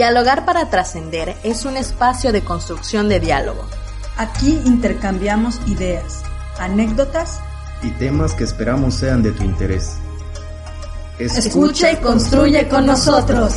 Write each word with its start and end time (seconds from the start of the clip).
Dialogar 0.00 0.46
para 0.46 0.70
trascender 0.70 1.36
es 1.42 1.66
un 1.66 1.76
espacio 1.76 2.32
de 2.32 2.40
construcción 2.40 3.10
de 3.10 3.20
diálogo. 3.20 3.66
Aquí 4.16 4.58
intercambiamos 4.64 5.60
ideas, 5.66 6.22
anécdotas 6.58 7.38
y 7.82 7.90
temas 7.90 8.32
que 8.32 8.44
esperamos 8.44 8.94
sean 8.94 9.22
de 9.22 9.32
tu 9.32 9.42
interés. 9.44 9.98
Escucha 11.18 11.92
y 11.92 11.96
construye 11.96 12.66
con 12.66 12.86
nosotros. 12.86 13.52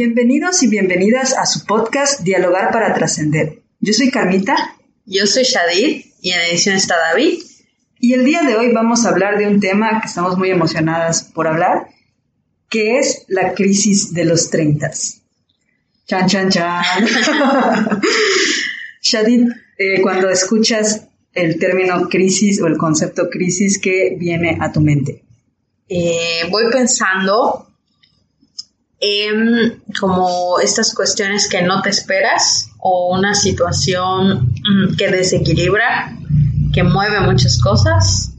Bienvenidos 0.00 0.62
y 0.62 0.68
bienvenidas 0.68 1.36
a 1.36 1.44
su 1.44 1.66
podcast 1.66 2.20
Dialogar 2.20 2.70
para 2.70 2.94
Trascender. 2.94 3.62
Yo 3.80 3.92
soy 3.92 4.12
Carmita. 4.12 4.54
Yo 5.04 5.26
soy 5.26 5.42
Shadid 5.42 6.04
y 6.22 6.30
en 6.30 6.40
edición 6.42 6.76
está 6.76 6.94
David. 7.10 7.42
Y 7.98 8.12
el 8.12 8.24
día 8.24 8.42
de 8.42 8.54
hoy 8.54 8.70
vamos 8.70 9.04
a 9.04 9.08
hablar 9.08 9.38
de 9.38 9.48
un 9.48 9.58
tema 9.58 10.00
que 10.00 10.06
estamos 10.06 10.38
muy 10.38 10.50
emocionadas 10.50 11.24
por 11.24 11.48
hablar, 11.48 11.88
que 12.70 13.00
es 13.00 13.24
la 13.26 13.54
crisis 13.54 14.14
de 14.14 14.24
los 14.24 14.50
30. 14.50 14.88
Chan, 16.06 16.28
chan, 16.28 16.48
chan. 16.48 16.84
Shadid, 19.02 19.48
eh, 19.78 20.00
cuando 20.00 20.30
escuchas 20.30 21.08
el 21.32 21.58
término 21.58 22.08
crisis 22.08 22.62
o 22.62 22.68
el 22.68 22.76
concepto 22.76 23.28
crisis, 23.28 23.80
¿qué 23.80 24.14
viene 24.16 24.58
a 24.60 24.70
tu 24.70 24.80
mente? 24.80 25.24
Eh, 25.88 26.42
voy 26.52 26.70
pensando 26.70 27.67
en 29.00 29.82
como 30.00 30.58
estas 30.60 30.94
cuestiones 30.94 31.48
que 31.48 31.62
no 31.62 31.82
te 31.82 31.90
esperas 31.90 32.70
o 32.78 33.16
una 33.16 33.34
situación 33.34 34.52
mm, 34.62 34.96
que 34.96 35.08
desequilibra, 35.08 36.16
que 36.72 36.82
mueve 36.82 37.20
muchas 37.20 37.60
cosas 37.60 38.32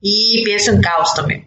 y 0.00 0.42
pienso 0.44 0.72
en 0.72 0.80
caos 0.80 1.14
también. 1.14 1.46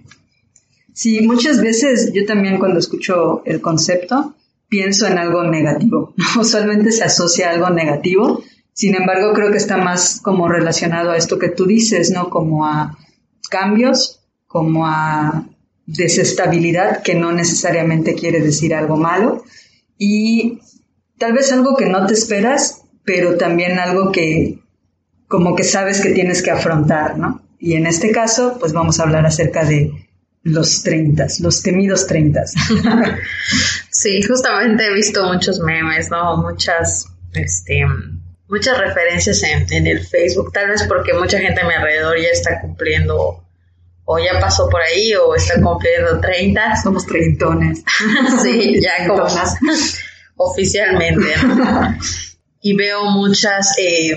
Sí, 0.94 1.22
muchas 1.22 1.62
veces 1.62 2.12
yo 2.14 2.26
también 2.26 2.60
cuando 2.60 2.80
escucho 2.80 3.42
el 3.46 3.62
concepto 3.62 4.36
pienso 4.68 5.08
en 5.08 5.18
algo 5.18 5.44
negativo. 5.44 6.14
Usualmente 6.40 6.92
se 6.92 7.04
asocia 7.04 7.50
a 7.50 7.54
algo 7.54 7.70
negativo, 7.70 8.44
sin 8.74 8.96
embargo 8.96 9.34
creo 9.34 9.52
que 9.52 9.58
está 9.58 9.78
más 9.78 10.20
como 10.22 10.48
relacionado 10.48 11.12
a 11.12 11.18
esto 11.18 11.40
que 11.40 11.50
tú 11.50 11.66
dices, 11.66 12.12
¿no? 12.12 12.30
Como 12.30 12.66
a 12.66 12.98
cambios, 13.50 14.22
como 14.46 14.86
a 14.86 15.46
desestabilidad, 15.90 17.02
que 17.02 17.16
no 17.16 17.32
necesariamente 17.32 18.14
quiere 18.14 18.42
decir 18.42 18.76
algo 18.76 18.96
malo, 18.96 19.44
y 19.98 20.60
tal 21.18 21.34
vez 21.34 21.52
algo 21.52 21.76
que 21.76 21.88
no 21.88 22.06
te 22.06 22.14
esperas, 22.14 22.84
pero 23.04 23.38
también 23.38 23.80
algo 23.80 24.12
que 24.12 24.60
como 25.28 25.56
que 25.56 25.64
sabes 25.64 26.02
que 26.02 26.12
tienes 26.12 26.42
que 26.42 26.52
afrontar, 26.52 27.18
¿no? 27.18 27.44
Y 27.60 27.74
en 27.74 27.86
este 27.88 28.12
caso, 28.12 28.58
pues 28.60 28.72
vamos 28.74 29.00
a 29.00 29.04
hablar 29.04 29.26
acerca 29.26 29.64
de 29.64 29.92
los 30.44 30.84
30, 30.84 31.28
los 31.42 31.62
temidos 31.62 32.08
30. 32.08 32.44
sí, 33.92 34.22
justamente 34.24 34.88
he 34.88 34.94
visto 34.94 35.26
muchos 35.26 35.60
memes, 35.60 36.10
¿no? 36.10 36.38
Muchas, 36.38 37.08
este, 37.34 37.84
muchas 38.48 38.78
referencias 38.78 39.44
en, 39.44 39.72
en 39.72 39.88
el 39.88 40.06
Facebook, 40.06 40.52
tal 40.54 40.70
vez 40.70 40.84
porque 40.84 41.14
mucha 41.14 41.40
gente 41.40 41.62
a 41.62 41.68
mi 41.68 41.74
alrededor 41.74 42.18
ya 42.18 42.30
está 42.30 42.62
cumpliendo 42.62 43.44
o 44.12 44.18
ya 44.18 44.40
pasó 44.40 44.68
por 44.68 44.82
ahí 44.82 45.14
o 45.14 45.36
está 45.36 45.62
cumpliendo 45.62 46.20
30. 46.20 46.78
Somos 46.82 47.06
treintones. 47.06 47.84
sí, 48.42 48.82
ya 48.82 49.08
como 49.08 49.24
oficialmente. 50.38 51.28
y 52.62 52.76
veo 52.76 53.06
muchas, 53.06 53.78
eh, 53.78 54.16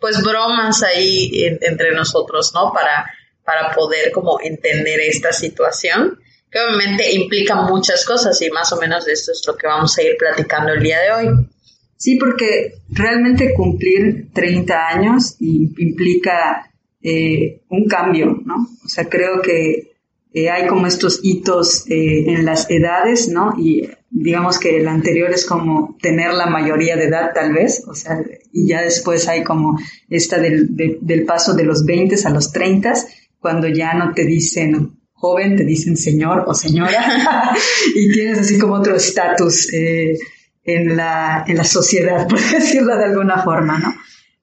pues, 0.00 0.20
bromas 0.24 0.82
ahí 0.82 1.30
entre 1.60 1.94
nosotros, 1.94 2.50
¿no? 2.52 2.72
Para, 2.72 3.08
para 3.44 3.72
poder 3.72 4.10
como 4.10 4.40
entender 4.42 4.98
esta 4.98 5.32
situación, 5.32 6.18
que 6.50 6.58
obviamente 6.58 7.12
implica 7.12 7.54
muchas 7.54 8.04
cosas 8.04 8.42
y 8.42 8.50
más 8.50 8.72
o 8.72 8.80
menos 8.80 9.06
esto 9.06 9.30
es 9.30 9.44
lo 9.46 9.56
que 9.56 9.68
vamos 9.68 9.96
a 9.96 10.02
ir 10.02 10.16
platicando 10.18 10.72
el 10.72 10.82
día 10.82 10.98
de 11.02 11.12
hoy. 11.12 11.48
Sí, 11.96 12.16
porque 12.16 12.74
realmente 12.88 13.54
cumplir 13.54 14.32
30 14.34 14.88
años 14.88 15.36
implica 15.38 16.68
eh, 17.10 17.62
un 17.70 17.86
cambio, 17.86 18.42
¿no? 18.44 18.68
O 18.84 18.88
sea, 18.88 19.08
creo 19.08 19.40
que 19.40 19.92
eh, 20.34 20.50
hay 20.50 20.66
como 20.66 20.86
estos 20.86 21.20
hitos 21.22 21.86
eh, 21.88 22.34
en 22.34 22.44
las 22.44 22.70
edades, 22.70 23.30
¿no? 23.30 23.54
Y 23.56 23.88
digamos 24.10 24.58
que 24.58 24.76
el 24.76 24.88
anterior 24.88 25.30
es 25.30 25.46
como 25.46 25.96
tener 26.02 26.34
la 26.34 26.48
mayoría 26.48 26.96
de 26.96 27.04
edad, 27.04 27.30
tal 27.34 27.54
vez, 27.54 27.82
o 27.86 27.94
sea, 27.94 28.22
y 28.52 28.68
ya 28.68 28.82
después 28.82 29.26
hay 29.26 29.42
como 29.42 29.78
esta 30.10 30.38
del, 30.38 30.68
del 31.00 31.24
paso 31.24 31.54
de 31.54 31.64
los 31.64 31.86
20 31.86 32.14
a 32.26 32.30
los 32.30 32.52
30, 32.52 32.92
cuando 33.38 33.68
ya 33.68 33.94
no 33.94 34.12
te 34.12 34.26
dicen 34.26 34.98
joven, 35.12 35.56
te 35.56 35.64
dicen 35.64 35.96
señor 35.96 36.44
o 36.46 36.52
señora, 36.52 37.56
y 37.94 38.12
tienes 38.12 38.38
así 38.38 38.58
como 38.58 38.74
otro 38.74 38.96
estatus 38.96 39.72
en, 39.72 40.94
la, 40.94 41.42
en 41.46 41.56
la 41.56 41.64
sociedad, 41.64 42.28
por 42.28 42.38
decirlo 42.38 42.98
de 42.98 43.04
alguna 43.06 43.42
forma, 43.42 43.78
¿no? 43.78 43.94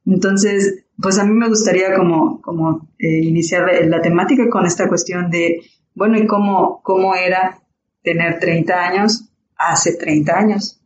Entonces, 0.07 0.84
pues 1.01 1.17
a 1.19 1.25
mí 1.25 1.33
me 1.33 1.50
gustaría 1.50 1.94
como, 1.95 2.41
como 2.41 2.88
eh, 2.97 3.19
iniciar 3.23 3.69
la 3.85 4.01
temática 4.01 4.50
con 4.50 4.66
esta 4.66 4.88
cuestión 4.88 5.29
de, 5.29 5.61
bueno, 5.94 6.17
¿y 6.17 6.25
cómo, 6.25 6.81
cómo 6.83 7.16
era 7.16 7.59
tener 8.01 8.39
30 8.39 8.73
años 8.73 9.25
hace 9.57 9.94
30 9.94 10.38
años? 10.38 10.79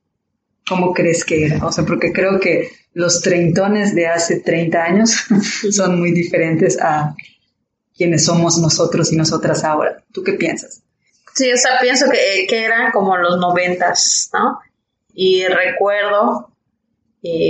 ¿Cómo 0.67 0.93
crees 0.93 1.25
que 1.25 1.45
era? 1.45 1.65
O 1.65 1.71
sea, 1.71 1.85
porque 1.85 2.11
creo 2.11 2.39
que 2.39 2.71
los 2.93 3.21
treintones 3.21 3.93
de 3.95 4.07
hace 4.07 4.39
30 4.39 4.83
años 4.83 5.25
son 5.71 5.99
muy 5.99 6.11
diferentes 6.11 6.79
a 6.81 7.15
quienes 7.95 8.25
somos 8.25 8.57
nosotros 8.57 9.11
y 9.11 9.15
nosotras 9.15 9.63
ahora. 9.63 10.03
¿Tú 10.11 10.23
qué 10.23 10.33
piensas? 10.33 10.83
Sí, 11.35 11.51
o 11.51 11.57
sea, 11.57 11.79
pienso 11.81 12.09
que, 12.09 12.47
que 12.47 12.63
eran 12.63 12.91
como 12.91 13.17
los 13.17 13.37
noventas, 13.37 14.29
¿no? 14.33 14.59
Y 15.13 15.45
recuerdo 15.45 16.51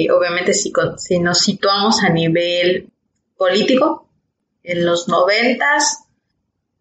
obviamente 0.10 0.54
si, 0.54 0.72
si 0.98 1.20
nos 1.20 1.40
situamos 1.40 2.02
a 2.04 2.10
nivel 2.10 2.90
político, 3.38 4.10
en 4.64 4.86
los 4.86 5.08
noventas, 5.08 6.04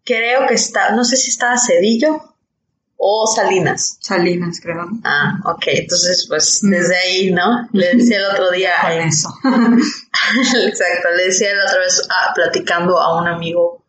creo 0.03 0.47
que 0.47 0.55
está, 0.55 0.91
no 0.91 1.03
sé 1.03 1.17
si 1.17 1.29
estaba 1.29 1.57
Cedillo 1.57 2.29
o 2.97 3.25
Salinas. 3.33 3.97
Salinas, 4.01 4.59
creo. 4.61 4.85
Ah, 5.03 5.39
ok, 5.45 5.63
entonces 5.67 6.25
pues 6.27 6.59
desde 6.61 6.95
ahí, 6.95 7.31
¿no? 7.31 7.67
Le 7.71 7.95
decía 7.95 8.17
el 8.17 8.25
otro 8.25 8.51
día... 8.51 8.73
eso. 9.05 9.29
Exacto, 10.65 11.09
le 11.15 11.25
decía 11.25 11.55
la 11.55 11.65
otra 11.65 11.79
vez 11.79 12.05
ah, 12.09 12.31
platicando 12.35 12.99
a 12.99 13.21
un 13.21 13.27
amigo, 13.27 13.85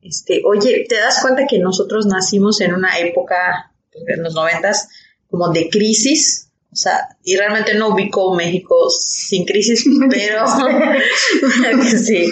este, 0.00 0.42
oye, 0.44 0.86
¿te 0.88 0.96
das 0.96 1.20
cuenta 1.20 1.46
que 1.48 1.58
nosotros 1.58 2.06
nacimos 2.06 2.60
en 2.60 2.74
una 2.74 2.98
época, 2.98 3.72
en 3.92 4.22
los 4.22 4.34
noventas, 4.34 4.88
como 5.28 5.48
de 5.48 5.68
crisis? 5.68 6.45
O 6.76 6.78
sea, 6.78 7.08
y 7.24 7.38
realmente 7.38 7.72
no 7.72 7.88
ubico 7.88 8.34
México 8.34 8.90
sin 8.90 9.46
crisis, 9.46 9.86
pero 10.10 10.44
sí. 12.04 12.30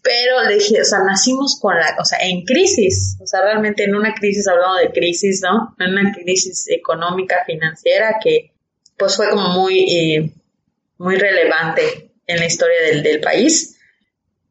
Pero 0.00 0.44
le 0.48 0.54
dije, 0.54 0.80
o 0.80 0.84
sea, 0.84 1.00
nacimos 1.00 1.58
con 1.60 1.74
la, 1.74 1.96
o 1.98 2.04
sea, 2.04 2.20
en 2.20 2.44
crisis, 2.44 3.16
o 3.20 3.26
sea, 3.26 3.42
realmente 3.42 3.82
en 3.82 3.96
una 3.96 4.14
crisis, 4.14 4.46
hablando 4.46 4.76
de 4.76 4.92
crisis, 4.92 5.40
¿no? 5.42 5.74
En 5.84 5.90
una 5.90 6.12
crisis 6.12 6.66
económica, 6.68 7.42
financiera, 7.44 8.20
que 8.22 8.52
pues 8.96 9.16
fue 9.16 9.28
como 9.28 9.48
muy, 9.48 9.80
eh, 9.80 10.30
muy 10.98 11.16
relevante 11.16 12.12
en 12.28 12.38
la 12.38 12.46
historia 12.46 12.80
del, 12.80 13.02
del 13.02 13.20
país. 13.20 13.76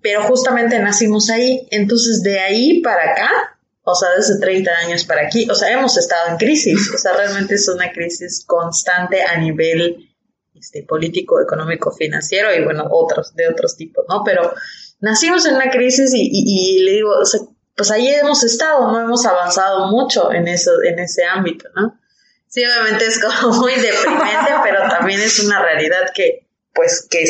Pero 0.01 0.23
justamente 0.23 0.77
nacimos 0.79 1.29
ahí, 1.29 1.65
entonces 1.71 2.23
de 2.23 2.39
ahí 2.41 2.81
para 2.81 3.11
acá, 3.11 3.52
o 3.85 3.95
sea, 3.95 4.09
desde 4.15 4.39
30 4.39 4.71
años 4.71 5.03
para 5.03 5.27
aquí, 5.27 5.47
o 5.49 5.55
sea, 5.55 5.71
hemos 5.71 5.97
estado 5.97 6.31
en 6.31 6.37
crisis, 6.37 6.89
o 6.93 6.97
sea, 6.97 7.13
realmente 7.13 7.55
es 7.55 7.67
una 7.67 7.91
crisis 7.91 8.45
constante 8.45 9.21
a 9.21 9.37
nivel 9.37 10.09
este, 10.55 10.83
político, 10.83 11.41
económico, 11.41 11.91
financiero 11.91 12.53
y 12.53 12.63
bueno, 12.63 12.87
otros, 12.89 13.35
de 13.35 13.49
otros 13.49 13.75
tipos, 13.75 14.05
¿no? 14.07 14.23
Pero 14.23 14.53
nacimos 15.01 15.45
en 15.45 15.55
una 15.55 15.69
crisis 15.69 16.11
y, 16.13 16.79
le 16.79 16.91
digo, 16.93 17.11
o 17.11 17.25
sea, 17.25 17.41
pues 17.75 17.91
ahí 17.91 18.07
hemos 18.07 18.43
estado, 18.45 18.89
no 18.89 19.01
hemos 19.01 19.25
avanzado 19.25 19.87
mucho 19.87 20.31
en 20.31 20.47
eso, 20.47 20.81
en 20.81 20.99
ese 20.99 21.25
ámbito, 21.25 21.67
¿no? 21.75 21.99
Sí, 22.47 22.63
obviamente 22.63 23.05
es 23.05 23.19
como 23.19 23.57
muy 23.59 23.73
deprimente, 23.73 24.51
pero 24.63 24.87
también 24.87 25.19
es 25.19 25.39
una 25.39 25.61
realidad 25.61 26.11
que, 26.15 26.47
pues, 26.73 27.05
que, 27.09 27.25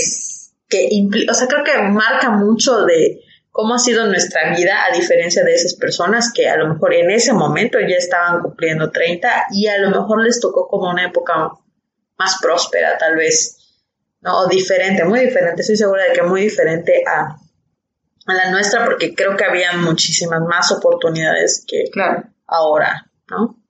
que 0.69 0.87
implica, 0.91 1.31
o 1.31 1.35
sea, 1.35 1.47
creo 1.47 1.63
que 1.63 1.81
marca 1.81 2.29
mucho 2.29 2.83
de, 2.83 3.21
cómo 3.53 3.75
ha 3.75 3.79
sido 3.79 4.07
nuestra 4.07 4.49
vida 4.49 4.83
a 4.83 4.97
diferencia 4.97 5.43
de 5.43 5.53
esas 5.53 5.75
personas 5.75 6.33
que 6.33 6.49
a 6.49 6.57
lo 6.57 6.73
mejor 6.73 6.93
en 6.95 7.11
ese 7.11 7.33
momento 7.33 7.79
ya 7.79 7.97
estaban 7.97 8.41
cumpliendo 8.41 8.89
30 8.89 9.45
y 9.51 9.67
a 9.67 9.77
lo 9.77 9.91
mejor 9.91 10.23
les 10.23 10.41
tocó 10.41 10.67
como 10.67 10.89
una 10.89 11.05
época 11.05 11.51
más 12.17 12.39
próspera 12.41 12.97
tal 12.97 13.15
vez, 13.15 13.57
¿no? 14.21 14.39
O 14.39 14.47
diferente, 14.47 15.05
muy 15.05 15.19
diferente, 15.19 15.61
estoy 15.61 15.77
segura 15.77 16.03
de 16.03 16.13
que 16.13 16.23
muy 16.23 16.41
diferente 16.41 17.03
a, 17.07 17.37
a 18.25 18.33
la 18.33 18.49
nuestra 18.49 18.85
porque 18.85 19.13
creo 19.13 19.37
que 19.37 19.45
había 19.45 19.73
muchísimas 19.73 20.41
más 20.41 20.71
oportunidades 20.71 21.63
que 21.67 21.85
ahora, 22.47 23.05
¿no? 23.29 23.62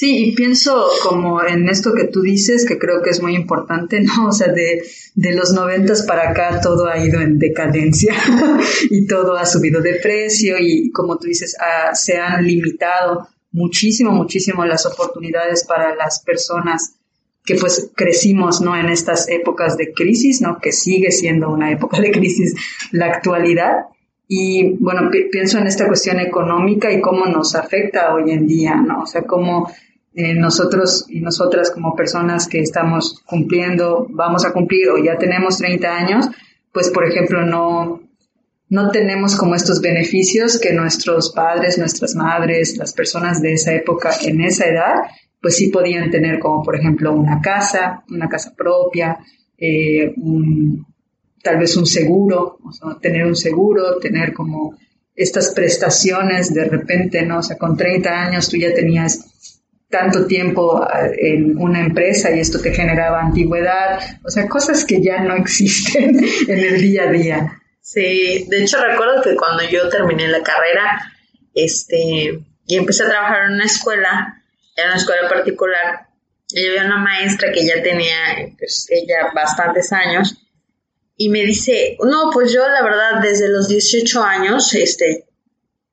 Sí, 0.00 0.26
y 0.26 0.32
pienso 0.36 0.86
como 1.02 1.42
en 1.42 1.68
esto 1.68 1.92
que 1.92 2.04
tú 2.04 2.22
dices, 2.22 2.64
que 2.64 2.78
creo 2.78 3.02
que 3.02 3.10
es 3.10 3.20
muy 3.20 3.34
importante, 3.34 4.00
¿no? 4.00 4.26
O 4.28 4.32
sea, 4.32 4.46
de, 4.46 4.84
de 5.16 5.34
los 5.34 5.52
noventas 5.52 6.04
para 6.04 6.30
acá 6.30 6.60
todo 6.60 6.86
ha 6.86 7.04
ido 7.04 7.20
en 7.20 7.36
decadencia 7.36 8.14
y 8.90 9.08
todo 9.08 9.36
ha 9.36 9.44
subido 9.44 9.82
de 9.82 9.94
precio 9.94 10.54
y 10.60 10.92
como 10.92 11.18
tú 11.18 11.26
dices, 11.26 11.56
se 11.94 12.16
han 12.16 12.46
limitado 12.46 13.26
muchísimo, 13.50 14.12
muchísimo 14.12 14.64
las 14.64 14.86
oportunidades 14.86 15.64
para 15.64 15.96
las 15.96 16.22
personas 16.22 16.94
que 17.44 17.56
pues 17.56 17.90
crecimos, 17.96 18.60
¿no? 18.60 18.76
En 18.76 18.90
estas 18.90 19.28
épocas 19.28 19.76
de 19.76 19.92
crisis, 19.92 20.40
¿no? 20.40 20.60
Que 20.60 20.70
sigue 20.70 21.10
siendo 21.10 21.50
una 21.50 21.72
época 21.72 22.00
de 22.00 22.12
crisis 22.12 22.54
la 22.92 23.06
actualidad. 23.06 23.86
Y 24.28 24.76
bueno, 24.78 25.10
pienso 25.32 25.58
en 25.58 25.66
esta 25.66 25.88
cuestión 25.88 26.20
económica 26.20 26.92
y 26.92 27.00
cómo 27.00 27.26
nos 27.26 27.56
afecta 27.56 28.14
hoy 28.14 28.30
en 28.30 28.46
día, 28.46 28.76
¿no? 28.76 29.02
O 29.02 29.06
sea, 29.06 29.22
cómo 29.22 29.68
eh, 30.14 30.34
nosotros 30.34 31.06
y 31.08 31.20
nosotras 31.20 31.70
como 31.70 31.94
personas 31.94 32.48
que 32.48 32.60
estamos 32.60 33.22
cumpliendo, 33.26 34.06
vamos 34.10 34.44
a 34.44 34.52
cumplir 34.52 34.88
o 34.90 34.98
ya 34.98 35.16
tenemos 35.16 35.58
30 35.58 35.96
años, 35.96 36.28
pues 36.72 36.90
por 36.90 37.06
ejemplo 37.06 37.44
no, 37.44 38.02
no 38.68 38.90
tenemos 38.90 39.36
como 39.36 39.54
estos 39.54 39.80
beneficios 39.80 40.58
que 40.58 40.72
nuestros 40.72 41.32
padres, 41.32 41.78
nuestras 41.78 42.14
madres, 42.14 42.76
las 42.76 42.92
personas 42.92 43.40
de 43.40 43.54
esa 43.54 43.72
época, 43.72 44.10
en 44.22 44.40
esa 44.40 44.66
edad, 44.66 44.94
pues 45.40 45.56
sí 45.56 45.68
podían 45.68 46.10
tener 46.10 46.38
como 46.38 46.62
por 46.62 46.76
ejemplo 46.76 47.12
una 47.12 47.40
casa, 47.40 48.02
una 48.10 48.28
casa 48.28 48.54
propia, 48.56 49.18
eh, 49.56 50.14
tal 51.42 51.58
vez 51.58 51.76
un 51.76 51.86
seguro, 51.86 52.58
o 52.64 52.72
sea, 52.72 52.98
tener 53.00 53.24
un 53.26 53.36
seguro, 53.36 53.98
tener 53.98 54.32
como 54.32 54.76
estas 55.14 55.52
prestaciones 55.52 56.52
de 56.54 56.64
repente, 56.64 57.22
¿no? 57.22 57.38
O 57.38 57.42
sea, 57.42 57.56
con 57.56 57.76
30 57.76 58.10
años 58.10 58.48
tú 58.48 58.56
ya 58.56 58.72
tenías 58.72 59.57
tanto 59.90 60.26
tiempo 60.26 60.86
eh, 60.86 61.32
en 61.32 61.56
una 61.58 61.80
empresa 61.80 62.30
y 62.30 62.40
esto 62.40 62.60
te 62.60 62.74
generaba 62.74 63.20
antigüedad, 63.20 63.98
o 64.24 64.30
sea, 64.30 64.48
cosas 64.48 64.84
que 64.84 65.02
ya 65.02 65.20
no 65.20 65.34
existen 65.36 66.18
en 66.48 66.58
el 66.58 66.80
día 66.80 67.04
a 67.04 67.10
día. 67.10 67.60
Sí, 67.80 68.46
de 68.48 68.62
hecho 68.62 68.78
recuerdo 68.84 69.22
que 69.22 69.34
cuando 69.34 69.62
yo 69.64 69.88
terminé 69.88 70.28
la 70.28 70.42
carrera, 70.42 71.00
este, 71.54 72.38
y 72.66 72.76
empecé 72.76 73.04
a 73.04 73.08
trabajar 73.08 73.46
en 73.46 73.54
una 73.54 73.64
escuela, 73.64 74.42
en 74.76 74.86
una 74.88 74.96
escuela 74.96 75.26
particular, 75.28 76.06
y 76.50 76.66
había 76.66 76.84
una 76.84 76.98
maestra 76.98 77.50
que 77.50 77.64
ya 77.64 77.82
tenía, 77.82 78.52
pues, 78.58 78.86
ella 78.90 79.30
bastantes 79.34 79.90
años, 79.92 80.36
y 81.16 81.30
me 81.30 81.40
dice, 81.40 81.96
no, 82.04 82.30
pues 82.30 82.52
yo 82.52 82.68
la 82.68 82.82
verdad 82.82 83.22
desde 83.22 83.48
los 83.48 83.68
18 83.68 84.22
años, 84.22 84.74
este, 84.74 85.26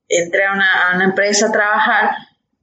entré 0.07 0.43
a 0.45 0.53
una 0.95 1.05
empresa 1.05 1.47
a 1.47 1.51
trabajar 1.51 2.11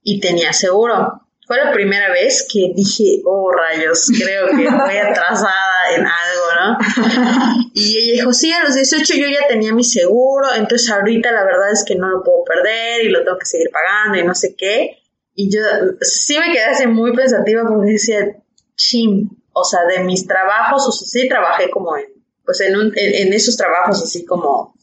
y 0.03 0.21
tenía 0.21 0.53
seguro 0.53 1.22
fue 1.47 1.57
la 1.57 1.73
primera 1.73 2.11
vez 2.11 2.47
que 2.51 2.73
dije, 2.75 3.21
oh 3.25 3.51
rayos, 3.51 4.11
creo 4.17 4.47
que 4.49 4.69
voy 4.69 4.97
atrasada 4.97 5.95
en 5.95 6.07
algo, 6.07 6.45
¿no? 6.61 7.63
Y 7.75 7.99
ella 7.99 8.13
dijo, 8.13 8.33
sí, 8.33 8.53
a 8.53 8.63
los 8.63 8.75
18 8.75 9.15
yo 9.15 9.27
ya 9.29 9.49
tenía 9.49 9.73
mi 9.73 9.83
seguro, 9.83 10.49
entonces 10.55 10.91
ahorita 10.91 11.33
la 11.33 11.45
verdad 11.45 11.73
es 11.73 11.85
que 11.85 11.97
no 11.97 12.09
lo 12.09 12.23
puedo 12.23 12.45
perder 12.45 13.05
y 13.05 13.09
lo 13.09 13.25
tengo 13.25 13.39
que 13.39 13.47
seguir 13.47 13.71
pagando 13.71 14.19
y 14.19 14.25
no 14.25 14.35
sé 14.35 14.55
qué. 14.57 14.99
Y 15.35 15.51
yo 15.51 15.61
sí 16.01 16.39
me 16.39 16.53
quedé 16.53 16.65
así 16.65 16.87
muy 16.87 17.15
pensativa 17.15 17.63
porque 17.67 17.93
decía, 17.93 18.37
chim, 18.77 19.31
o 19.53 19.65
sea, 19.65 19.85
de 19.85 20.05
mis 20.05 20.27
trabajos, 20.27 20.87
o 20.87 20.93
sea, 20.93 21.07
sí 21.07 21.29
trabajé 21.29 21.71
como 21.71 21.97
en, 21.97 22.07
pues 22.45 22.61
en, 22.61 22.77
un, 22.77 22.93
en, 22.95 23.33
esos 23.33 23.57
trabajos 23.57 24.03
así 24.03 24.25
como 24.25 24.75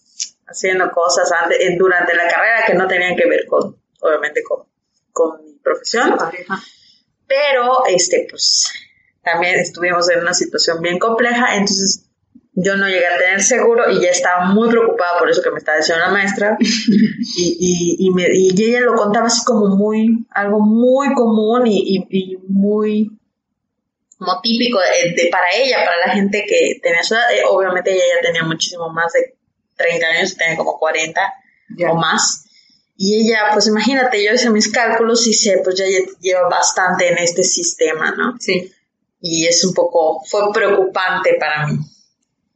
haciendo 0.48 0.90
cosas 0.92 1.32
antes, 1.32 1.60
durante 1.78 2.16
la 2.16 2.28
carrera 2.28 2.64
que 2.66 2.74
no 2.74 2.88
tenían 2.88 3.16
que 3.16 3.28
ver 3.28 3.46
con, 3.46 3.78
obviamente, 4.02 4.42
con, 4.44 4.69
con 5.19 5.60
profesión. 5.62 6.16
Pero, 7.27 7.86
este, 7.88 8.25
pues, 8.30 8.71
también 9.21 9.60
estuvimos 9.60 10.10
en 10.10 10.21
una 10.21 10.33
situación 10.33 10.81
bien 10.81 10.98
compleja, 10.98 11.56
entonces 11.56 12.10
yo 12.54 12.75
no 12.75 12.88
llegué 12.88 13.07
a 13.07 13.18
tener 13.18 13.42
seguro 13.42 13.89
y 13.89 14.01
ya 14.01 14.10
estaba 14.10 14.45
muy 14.45 14.69
preocupada 14.69 15.18
por 15.19 15.30
eso 15.30 15.42
que 15.42 15.51
me 15.51 15.60
estaba 15.60 15.77
diciendo 15.77 16.04
la 16.06 16.12
maestra. 16.12 16.57
y, 16.60 17.98
y, 17.98 18.10
y, 18.10 18.63
ella 18.63 18.81
lo 18.81 18.95
contaba 18.95 19.27
así 19.27 19.44
como 19.45 19.75
muy, 19.75 20.25
algo 20.31 20.60
muy 20.60 21.13
común 21.13 21.63
y, 21.68 22.38
muy 22.48 23.12
como 24.18 24.42
típico 24.42 24.80
de, 24.80 25.30
para 25.31 25.45
ella, 25.56 25.86
para 25.86 26.07
la 26.07 26.13
gente 26.13 26.44
que 26.48 26.80
tenía 26.81 27.04
su 27.04 27.13
edad. 27.13 27.31
Eh, 27.33 27.44
obviamente 27.48 27.92
ella 27.92 28.04
ya 28.15 28.27
tenía 28.27 28.44
muchísimo 28.44 28.89
más 28.89 29.13
de 29.13 29.38
30 29.77 30.07
años, 30.07 30.36
tenía 30.36 30.57
como 30.57 30.77
40 30.77 31.22
o 31.89 31.95
más. 31.95 32.49
Y 33.01 33.16
ella, 33.16 33.51
pues 33.54 33.66
imagínate, 33.68 34.22
yo 34.22 34.34
hice 34.34 34.50
mis 34.50 34.69
cálculos 34.69 35.25
y 35.25 35.31
sé, 35.31 35.62
pues 35.63 35.78
ya 35.78 35.86
lleva 36.19 36.50
bastante 36.50 37.07
en 37.10 37.18
este 37.18 37.44
sistema, 37.44 38.12
¿no? 38.12 38.36
Sí. 38.42 38.74
Y 39.22 39.46
es 39.46 39.63
un 39.63 39.74
poco, 39.74 40.22
fue 40.25 40.51
preocupante 40.51 41.38
para 41.40 41.68
mí. 41.68 41.78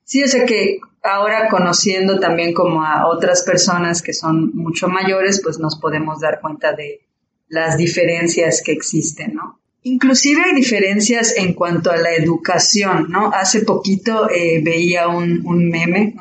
Sí, 0.04 0.22
o 0.22 0.28
sea 0.28 0.46
que 0.46 0.80
ahora 1.02 1.48
conociendo 1.48 2.20
también 2.20 2.54
como 2.54 2.84
a 2.84 3.08
otras 3.08 3.44
personas 3.44 4.02
que 4.02 4.12
son 4.12 4.54
mucho 4.54 4.90
mayores, 4.90 5.40
pues 5.42 5.60
nos 5.60 5.80
podemos 5.80 6.20
dar 6.20 6.42
cuenta 6.42 6.74
de 6.74 7.08
las 7.48 7.78
diferencias 7.78 8.62
que 8.66 8.74
existen, 8.74 9.36
¿no? 9.36 9.62
Inclusive 9.84 10.42
hay 10.44 10.54
diferencias 10.54 11.38
en 11.38 11.54
cuanto 11.54 11.90
a 11.90 11.96
la 11.96 12.16
educación, 12.16 13.08
¿no? 13.10 13.32
Hace 13.32 13.62
poquito 13.62 14.30
eh, 14.30 14.62
veía 14.62 15.08
un, 15.08 15.42
un 15.46 15.70
meme, 15.70 16.16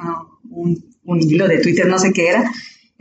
un, 0.48 0.92
un 1.06 1.20
hilo 1.20 1.48
de 1.48 1.58
Twitter, 1.58 1.86
no 1.86 1.98
sé 1.98 2.12
qué 2.12 2.28
era, 2.28 2.52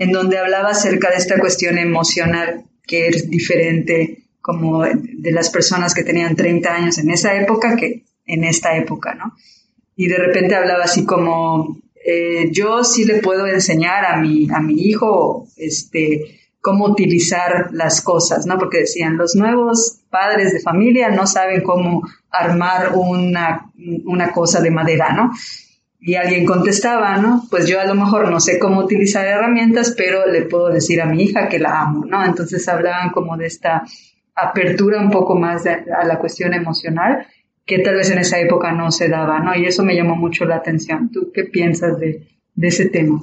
en 0.02 0.12
donde 0.12 0.40
hablaba 0.40 0.70
acerca 0.70 1.12
de 1.12 1.18
esta 1.18 1.38
cuestión 1.40 1.78
emocional 1.78 2.66
que 2.88 3.08
es 3.08 3.30
diferente 3.30 4.24
como 4.42 4.84
de 4.84 5.32
las 5.32 5.52
personas 5.52 5.94
que 5.94 6.02
tenían 6.02 6.36
30 6.36 6.74
años 6.74 6.98
en 6.98 7.12
esa 7.12 7.36
época 7.36 7.76
que 7.76 8.04
en 8.26 8.44
esta 8.44 8.76
época, 8.76 9.14
¿no? 9.14 9.36
Y 9.96 10.08
de 10.08 10.18
repente 10.18 10.56
hablaba 10.56 10.86
así 10.86 11.06
como, 11.06 11.78
eh, 12.04 12.50
yo 12.52 12.84
sí 12.84 13.06
le 13.06 13.22
puedo 13.22 13.46
enseñar 13.46 14.06
a 14.06 14.18
mi, 14.18 14.48
a 14.52 14.60
mi 14.60 14.74
hijo, 14.82 15.46
este, 15.56 16.40
cómo 16.62 16.86
utilizar 16.86 17.70
las 17.72 18.02
cosas, 18.02 18.48
¿no? 18.48 18.58
Porque 18.58 18.80
decían, 18.80 19.18
los 19.18 19.36
nuevos 19.36 20.00
padres 20.10 20.52
de 20.52 20.62
familia 20.62 21.10
no 21.10 21.28
saben 21.28 21.62
cómo 21.62 22.02
armar 22.32 22.94
una, 22.96 23.72
una 24.06 24.32
cosa 24.32 24.62
de 24.62 24.72
madera, 24.72 25.14
¿no? 25.14 25.30
Y 26.04 26.16
alguien 26.16 26.46
contestaba, 26.46 27.18
¿no? 27.18 27.46
Pues 27.52 27.68
yo 27.68 27.80
a 27.80 27.86
lo 27.86 27.94
mejor 27.94 28.30
no 28.32 28.40
sé 28.40 28.58
cómo 28.58 28.80
utilizar 28.80 29.28
herramientas, 29.28 29.94
pero 29.96 30.26
le 30.26 30.42
puedo 30.42 30.70
decir 30.70 31.00
a 31.00 31.06
mi 31.06 31.24
hija 31.24 31.48
que 31.48 31.60
la 31.60 31.80
amo, 31.82 32.06
¿no? 32.06 32.26
Entonces 32.26 32.68
hablaban 32.68 33.12
como 33.12 33.38
de 33.38 33.46
esta 33.46 33.84
apertura 34.34 35.00
un 35.00 35.12
poco 35.12 35.36
más 35.36 35.64
a 35.68 36.04
la 36.06 36.18
cuestión 36.18 36.56
emocional 36.56 37.28
que 37.66 37.80
tal 37.80 37.96
vez 37.96 38.10
en 38.10 38.18
esa 38.18 38.40
época 38.40 38.72
no 38.72 38.92
se 38.92 39.08
daba, 39.08 39.40
¿no? 39.40 39.56
Y 39.56 39.66
eso 39.66 39.84
me 39.84 39.96
llamó 39.96 40.16
mucho 40.16 40.44
la 40.46 40.56
atención. 40.56 41.12
¿Tú 41.12 41.32
qué 41.32 41.44
piensas 41.44 42.00
de, 42.00 42.28
ese 42.60 42.90
tema? 42.90 43.22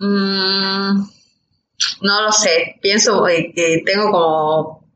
Mm, 0.00 0.98
no 2.02 2.22
lo 2.22 2.32
sé. 2.32 2.76
Pienso 2.82 3.28
eh, 3.28 3.52
que 3.54 3.82
tengo 3.86 4.10
como 4.10 4.90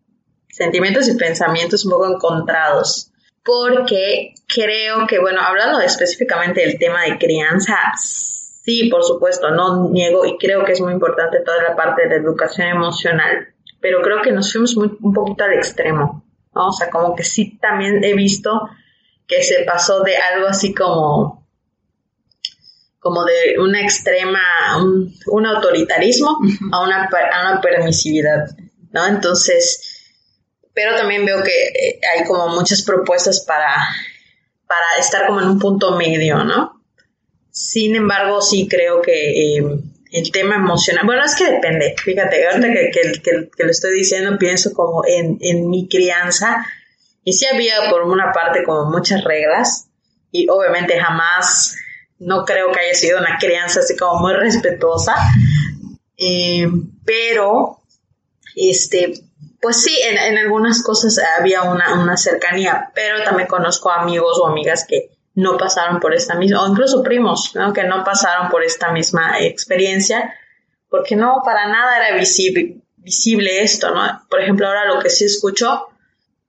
sentimientos 0.49 1.09
y 1.09 1.14
pensamientos 1.14 1.85
un 1.85 1.92
poco 1.92 2.12
encontrados 2.12 3.12
porque 3.45 4.35
creo 4.47 5.07
que, 5.07 5.18
bueno, 5.18 5.40
hablando 5.40 5.80
específicamente 5.80 6.61
del 6.61 6.78
tema 6.78 7.04
de 7.04 7.18
crianza, 7.18 7.76
sí, 7.97 8.88
por 8.90 9.04
supuesto, 9.04 9.50
no 9.50 9.88
niego 9.90 10.25
y 10.26 10.37
creo 10.37 10.64
que 10.64 10.73
es 10.73 10.80
muy 10.80 10.92
importante 10.92 11.40
toda 11.45 11.62
la 11.62 11.76
parte 11.76 12.09
de 12.09 12.16
educación 12.16 12.68
emocional, 12.68 13.49
pero 13.80 14.02
creo 14.02 14.23
que 14.23 14.33
nos 14.33 14.52
fuimos 14.52 14.76
un 14.76 15.12
poquito 15.14 15.45
al 15.45 15.54
extremo, 15.54 16.25
¿no? 16.54 16.68
O 16.68 16.73
sea, 16.73 16.90
como 16.90 17.14
que 17.14 17.25
sí 17.25 17.59
también 17.59 18.02
he 18.04 18.14
visto 18.14 18.68
que 19.26 19.42
se 19.42 19.64
pasó 19.64 20.02
de 20.02 20.16
algo 20.16 20.49
así 20.49 20.75
como 20.75 21.38
como 23.00 23.25
de 23.25 23.59
una 23.59 23.80
extrema, 23.80 24.40
un, 24.83 25.47
autoritarismo 25.47 26.38
a 26.73 26.83
una, 26.83 27.09
a 27.33 27.52
una 27.52 27.61
permisividad, 27.61 28.49
¿no? 28.90 29.07
Entonces, 29.07 29.88
pero 30.78 30.94
también 30.94 31.26
veo 31.26 31.42
que 31.42 31.50
eh, 31.50 32.00
hay 32.14 32.25
como 32.25 32.50
muchas 32.50 32.82
propuestas 32.82 33.44
para, 33.44 33.75
para 34.64 34.87
estar 35.00 35.26
como 35.26 35.40
en 35.40 35.49
un 35.49 35.58
punto 35.58 35.97
medio, 35.97 36.44
¿no? 36.44 36.85
Sin 37.50 37.97
embargo, 37.97 38.40
sí 38.40 38.68
creo 38.70 39.02
que 39.02 39.56
eh, 39.56 39.64
el 40.12 40.30
tema 40.30 40.54
emocional, 40.54 41.04
bueno, 41.04 41.25
es 41.25 41.35
que 41.35 41.50
depende, 41.50 41.97
fíjate, 42.00 42.47
ahorita 42.47 42.68
que, 42.68 42.90
que, 42.92 43.50
que, 43.56 43.64
lo 43.64 43.70
estoy 43.73 43.92
diciendo, 43.92 44.38
pienso 44.38 44.73
como 44.73 45.02
en, 45.04 45.38
en 45.40 45.68
mi 45.68 45.88
crianza, 45.88 46.64
y 47.25 47.32
sí 47.32 47.47
había 47.47 47.90
por 47.90 48.02
una 48.02 48.32
parte 48.32 48.62
como 48.62 48.88
muchas 48.88 49.25
reglas, 49.25 49.88
y 50.30 50.49
obviamente 50.49 50.97
jamás, 51.00 51.75
no 52.20 52.44
creo 52.44 52.70
que 52.70 52.78
haya 52.78 52.94
sido 52.94 53.18
una 53.18 53.37
crianza 53.40 53.80
así 53.80 53.97
como 53.97 54.20
muy 54.20 54.35
respetuosa, 54.35 55.16
eh, 56.16 56.68
pero, 57.04 57.80
este, 58.54 59.27
pues 59.61 59.83
sí, 59.83 59.99
en, 60.03 60.38
algunas 60.38 60.83
cosas 60.83 61.21
había 61.38 61.62
una, 61.62 62.17
cercanía, 62.17 62.91
pero 62.95 63.23
también 63.25 63.49
conozco 63.49 63.91
amigos 63.91 64.38
o 64.41 64.47
amigas 64.47 64.85
que 64.88 65.11
no 65.35 65.57
pasaron 65.57 66.00
por 66.00 66.15
esta 66.15 66.35
misma, 66.35 66.65
o 66.65 66.69
incluso 66.69 67.03
primos, 67.03 67.53
¿no? 67.55 67.73
que 67.73 67.85
no 67.85 68.05
pasaron 68.05 68.49
por 68.50 68.62
esta 68.62 68.93
misma 68.93 69.41
experiencia, 69.41 70.35
porque 70.88 71.17
no, 71.17 71.43
para 71.45 71.69
nada 71.69 71.97
era 71.99 72.17
visible, 72.17 72.79
visible 72.97 73.62
esto, 73.62 73.91
¿no? 73.91 74.00
Por 74.31 74.41
ejemplo, 74.41 74.67
ahora 74.67 74.87
lo 74.87 75.00
que 75.00 75.11
sí 75.11 75.25
escucho, 75.25 75.88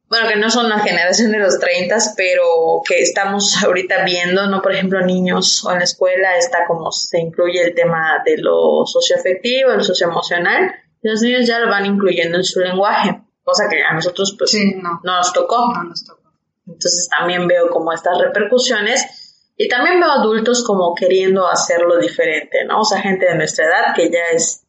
bueno, 0.10 0.28
que 0.28 0.38
no 0.38 0.50
son 0.50 0.70
la 0.70 0.80
generación 0.80 1.32
de 1.32 1.40
los 1.40 1.60
30, 1.60 1.98
pero 2.18 2.82
que 2.88 3.02
estamos 3.02 3.62
ahorita 3.64 4.04
viendo, 4.04 4.48
¿no? 4.48 4.62
Por 4.62 4.74
ejemplo, 4.74 5.02
niños 5.02 5.64
o 5.66 5.72
en 5.72 5.80
la 5.80 5.84
escuela 5.84 6.38
está 6.38 6.66
como 6.66 6.92
se 6.92 7.20
incluye 7.20 7.62
el 7.62 7.76
tema 7.76 8.22
de 8.26 8.38
lo 8.38 8.86
socioafectivo, 8.86 9.72
el 9.72 9.84
socioemocional, 9.84 10.74
los 11.02 11.22
niños 11.22 11.48
ya 11.48 11.60
lo 11.60 11.70
van 11.70 11.86
incluyendo 11.86 12.38
en 12.38 12.44
su 12.44 12.60
lenguaje, 12.60 13.22
cosa 13.44 13.68
que 13.70 13.82
a 13.82 13.94
nosotros 13.94 14.36
pues 14.38 14.54
no. 14.82 15.00
nos 15.04 15.34
tocó. 15.34 15.74
No 15.74 15.84
nos 15.84 16.04
tocó. 16.06 16.32
Entonces 16.68 17.10
también 17.10 17.48
veo 17.48 17.70
como 17.70 17.92
estas 17.92 18.18
repercusiones 18.20 19.52
y 19.58 19.68
también 19.68 20.00
veo 20.00 20.12
adultos 20.12 20.64
como 20.64 20.94
queriendo 20.94 21.48
hacerlo 21.48 21.98
diferente, 21.98 22.64
¿no? 22.66 22.82
O 22.82 22.86
sea, 22.86 23.02
gente 23.02 23.26
de 23.26 23.36
nuestra 23.36 23.66
edad 23.66 23.96
que 23.96 24.10
ya 24.12 24.20
es 24.34 24.64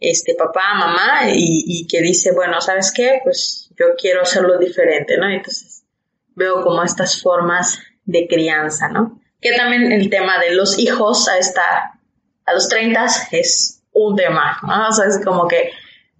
este 0.00 0.34
papá, 0.34 0.74
mamá 0.74 1.30
y, 1.32 1.64
y 1.66 1.86
que 1.86 2.00
dice, 2.00 2.32
bueno, 2.32 2.60
¿sabes 2.60 2.92
qué? 2.92 3.20
Pues 3.22 3.70
yo 3.78 3.86
quiero 3.96 4.22
hacerlo 4.22 4.58
diferente, 4.58 5.16
¿no? 5.16 5.28
Entonces 5.28 5.84
veo 6.34 6.62
como 6.62 6.82
estas 6.82 7.20
formas 7.22 7.78
de 8.04 8.26
crianza, 8.26 8.88
¿no? 8.88 9.20
Que 9.40 9.52
también 9.52 9.92
el 9.92 10.10
tema 10.10 10.38
de 10.38 10.54
los 10.54 10.78
hijos 10.78 11.28
a 11.28 11.38
esta, 11.38 12.00
a 12.44 12.52
los 12.52 12.68
30 12.68 13.06
es 13.32 13.77
un 14.06 14.16
tema, 14.16 14.58
¿no? 14.62 14.88
O 14.88 14.92
sea, 14.92 15.06
es 15.06 15.20
como 15.24 15.46
que 15.46 15.70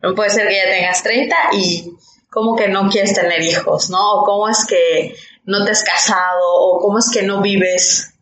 no 0.03 0.15
puede 0.15 0.31
ser 0.31 0.49
que 0.49 0.57
ya 0.57 0.71
tengas 0.71 1.03
30 1.03 1.37
y 1.53 1.93
como 2.31 2.57
que 2.57 2.69
no 2.69 2.89
quieres 2.89 3.15
tener 3.15 3.43
hijos, 3.43 3.91
¿no? 3.91 4.21
O 4.21 4.25
cómo 4.25 4.49
es 4.49 4.67
que 4.67 5.15
no 5.45 5.65
te 5.65 5.71
has 5.71 5.83
casado, 5.83 6.43
o 6.45 6.79
cómo 6.81 6.99
es 6.99 7.11
que 7.11 7.23
no 7.23 7.41
vives, 7.41 8.15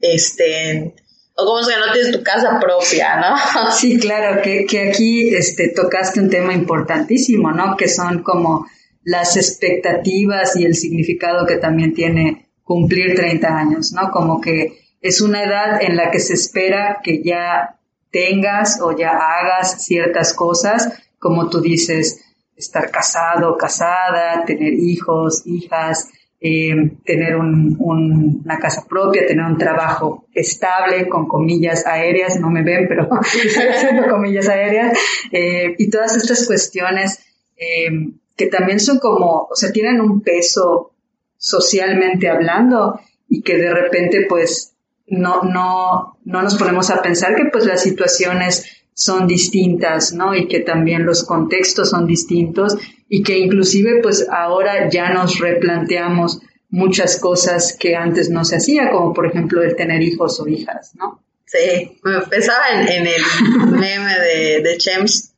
este, 0.00 0.94
o 1.36 1.44
cómo 1.44 1.60
es 1.60 1.68
que 1.68 1.76
no 1.76 1.92
tienes 1.92 2.12
tu 2.12 2.22
casa 2.22 2.58
propia, 2.60 3.16
¿no? 3.16 3.36
Sí, 3.72 3.98
claro, 3.98 4.40
que, 4.42 4.66
que 4.66 4.88
aquí 4.88 5.34
este, 5.34 5.68
tocaste 5.68 6.20
un 6.20 6.30
tema 6.30 6.54
importantísimo, 6.54 7.52
¿no? 7.52 7.76
Que 7.76 7.88
son 7.88 8.22
como 8.22 8.66
las 9.04 9.36
expectativas 9.36 10.56
y 10.56 10.64
el 10.64 10.74
significado 10.74 11.46
que 11.46 11.56
también 11.56 11.92
tiene 11.92 12.48
cumplir 12.62 13.14
30 13.14 13.48
años, 13.48 13.92
¿no? 13.92 14.10
Como 14.10 14.40
que 14.40 14.80
es 15.00 15.20
una 15.20 15.42
edad 15.42 15.82
en 15.82 15.96
la 15.96 16.10
que 16.10 16.20
se 16.20 16.34
espera 16.34 17.00
que 17.02 17.22
ya 17.22 17.78
tengas 18.12 18.80
o 18.80 18.96
ya 18.96 19.10
hagas 19.10 19.84
ciertas 19.84 20.32
cosas, 20.34 20.92
como 21.18 21.48
tú 21.48 21.60
dices, 21.60 22.22
estar 22.56 22.90
casado, 22.90 23.56
casada, 23.56 24.44
tener 24.44 24.74
hijos, 24.74 25.42
hijas, 25.46 26.08
eh, 26.40 26.74
tener 27.04 27.36
una 27.36 28.58
casa 28.58 28.84
propia, 28.88 29.26
tener 29.26 29.44
un 29.44 29.56
trabajo 29.56 30.26
estable, 30.34 31.08
con 31.08 31.26
comillas 31.26 31.86
aéreas, 31.86 32.38
no 32.38 32.50
me 32.50 32.62
ven, 32.62 32.86
pero 32.88 33.08
estoy 33.22 33.68
haciendo 33.68 34.08
comillas 34.08 34.48
aéreas, 34.48 34.98
eh, 35.30 35.74
y 35.78 35.88
todas 35.88 36.16
estas 36.16 36.46
cuestiones 36.46 37.24
eh, 37.56 37.90
que 38.36 38.46
también 38.46 38.80
son 38.80 38.98
como, 38.98 39.48
o 39.50 39.54
sea, 39.54 39.72
tienen 39.72 40.00
un 40.00 40.20
peso 40.20 40.92
socialmente 41.38 42.28
hablando 42.28 43.00
y 43.28 43.42
que 43.42 43.56
de 43.56 43.72
repente 43.72 44.26
pues 44.28 44.71
no, 45.06 45.42
no, 45.42 46.18
no 46.24 46.42
nos 46.42 46.56
ponemos 46.56 46.90
a 46.90 47.02
pensar 47.02 47.34
que 47.34 47.46
pues 47.46 47.66
las 47.66 47.82
situaciones 47.82 48.82
son 48.94 49.26
distintas, 49.26 50.12
¿no? 50.12 50.34
Y 50.34 50.48
que 50.48 50.60
también 50.60 51.04
los 51.04 51.24
contextos 51.24 51.90
son 51.90 52.06
distintos 52.06 52.76
y 53.08 53.22
que 53.22 53.38
inclusive 53.38 54.00
pues 54.02 54.26
ahora 54.30 54.88
ya 54.88 55.10
nos 55.10 55.38
replanteamos 55.38 56.40
muchas 56.68 57.18
cosas 57.18 57.76
que 57.78 57.94
antes 57.94 58.30
no 58.30 58.44
se 58.44 58.56
hacía, 58.56 58.90
como 58.90 59.12
por 59.12 59.26
ejemplo 59.26 59.62
el 59.62 59.76
tener 59.76 60.02
hijos 60.02 60.40
o 60.40 60.48
hijas, 60.48 60.92
¿no? 60.96 61.22
Sí, 61.44 61.98
me 62.02 62.20
pensaba 62.22 62.64
en, 62.70 63.06
el 63.06 63.22
meme 63.72 64.18
de, 64.18 64.62
de 64.62 64.78
Chems 64.78 65.31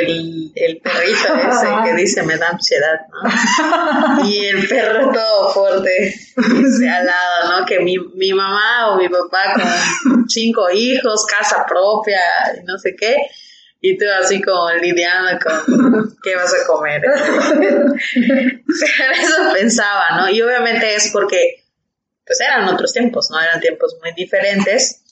el, 0.00 0.52
el 0.54 0.78
perrito 0.78 1.34
ese 1.34 1.66
que 1.84 1.94
dice 1.96 2.22
me 2.22 2.36
da 2.36 2.48
ansiedad, 2.48 3.00
¿no? 3.10 4.28
Y 4.28 4.46
el 4.46 4.68
perro 4.68 5.10
todo 5.14 5.50
fuerte, 5.50 6.14
al 6.36 7.06
lado, 7.06 7.60
¿no? 7.60 7.66
Que 7.66 7.80
mi, 7.80 7.96
mi 8.14 8.32
mamá 8.32 8.90
o 8.90 8.96
mi 8.96 9.08
papá 9.08 9.54
con 9.54 10.28
cinco 10.28 10.70
hijos, 10.70 11.26
casa 11.26 11.64
propia, 11.66 12.20
no 12.64 12.78
sé 12.78 12.94
qué, 12.96 13.16
y 13.80 13.98
tú 13.98 14.04
así 14.20 14.40
como 14.40 14.70
lidiando 14.80 15.38
con 15.42 16.16
qué 16.22 16.36
vas 16.36 16.54
a 16.54 16.66
comer. 16.66 17.02
Eso 18.14 19.52
pensaba, 19.52 20.16
¿no? 20.16 20.30
Y 20.30 20.40
obviamente 20.40 20.94
es 20.94 21.10
porque, 21.12 21.64
pues 22.24 22.40
eran 22.40 22.66
otros 22.68 22.92
tiempos, 22.92 23.28
¿no? 23.30 23.40
Eran 23.40 23.60
tiempos 23.60 23.96
muy 24.00 24.12
diferentes 24.14 25.02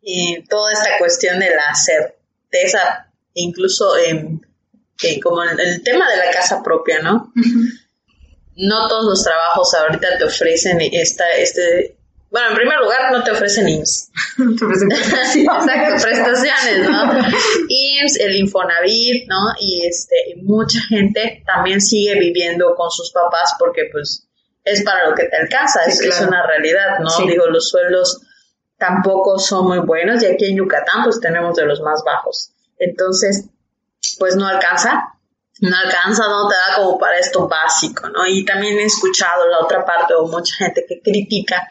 y 0.00 0.42
toda 0.48 0.72
esta 0.72 0.96
cuestión 0.98 1.40
de 1.40 1.50
la 1.50 1.74
certeza 1.74 3.06
incluso 3.36 3.96
en, 3.96 4.40
como 5.22 5.44
en 5.44 5.60
el 5.60 5.82
tema 5.82 6.10
de 6.10 6.16
la 6.16 6.30
casa 6.32 6.62
propia, 6.62 7.00
¿no? 7.00 7.32
No 8.56 8.88
todos 8.88 9.04
los 9.04 9.22
trabajos 9.22 9.74
ahorita 9.74 10.18
te 10.18 10.24
ofrecen 10.24 10.80
esta, 10.80 11.30
este, 11.32 11.98
bueno, 12.30 12.48
en 12.50 12.56
primer 12.56 12.78
lugar 12.80 13.12
no 13.12 13.22
te 13.22 13.30
ofrecen 13.30 13.68
IMSS. 13.68 14.10
te 14.58 14.64
ofrecen 14.64 14.92
Exacto, 14.92 16.02
prestaciones, 16.02 16.88
¿no? 16.88 17.12
IMSS, 17.68 18.20
el 18.20 18.36
Infonavit, 18.36 19.28
¿no? 19.28 19.54
Y 19.60 19.86
este, 19.86 20.16
mucha 20.42 20.80
gente 20.88 21.42
también 21.46 21.80
sigue 21.80 22.18
viviendo 22.18 22.74
con 22.74 22.90
sus 22.90 23.12
papás 23.12 23.54
porque 23.58 23.82
pues 23.92 24.26
es 24.64 24.82
para 24.82 25.08
lo 25.08 25.14
que 25.14 25.24
te 25.24 25.36
alcanza, 25.36 25.84
es, 25.84 26.00
una 26.20 26.44
realidad, 26.46 26.98
¿no? 27.00 27.26
Digo, 27.26 27.46
los 27.46 27.68
sueldos 27.68 28.22
tampoco 28.78 29.38
son 29.38 29.68
muy 29.68 29.78
buenos 29.78 30.22
y 30.22 30.26
aquí 30.26 30.46
en 30.46 30.56
Yucatán 30.56 31.04
pues 31.04 31.20
tenemos 31.20 31.54
de 31.56 31.66
los 31.66 31.80
más 31.82 32.02
bajos. 32.04 32.55
Entonces, 32.78 33.46
pues 34.18 34.36
no 34.36 34.46
alcanza, 34.46 35.14
no 35.60 35.76
alcanza, 35.76 36.28
no 36.28 36.48
te 36.48 36.54
da 36.54 36.76
como 36.76 36.98
para 36.98 37.18
esto 37.18 37.48
básico, 37.48 38.08
¿no? 38.08 38.26
Y 38.26 38.44
también 38.44 38.78
he 38.78 38.84
escuchado 38.84 39.48
la 39.48 39.60
otra 39.60 39.84
parte 39.84 40.14
o 40.14 40.26
mucha 40.26 40.54
gente 40.56 40.84
que 40.86 41.00
critica 41.00 41.62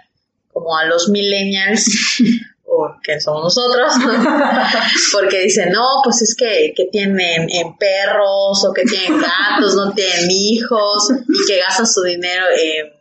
como 0.52 0.76
a 0.78 0.86
los 0.86 1.10
millennials 1.10 1.86
o 2.66 2.96
que 3.04 3.20
somos 3.20 3.44
nosotros, 3.44 3.94
porque 5.14 5.44
dicen, 5.44 5.72
no, 5.72 5.86
pues 6.04 6.22
es 6.24 6.36
que, 6.36 6.74
que 6.76 6.86
tienen 6.86 7.48
perros 7.78 8.66
o 8.66 8.74
que 8.74 8.84
tienen 8.84 9.22
gatos, 9.22 9.76
no 9.76 9.94
tienen 9.94 10.30
hijos 10.32 11.12
y 11.12 11.48
que 11.48 11.60
gastan 11.60 11.86
su 11.86 12.02
dinero 12.02 12.46
en 12.58 12.95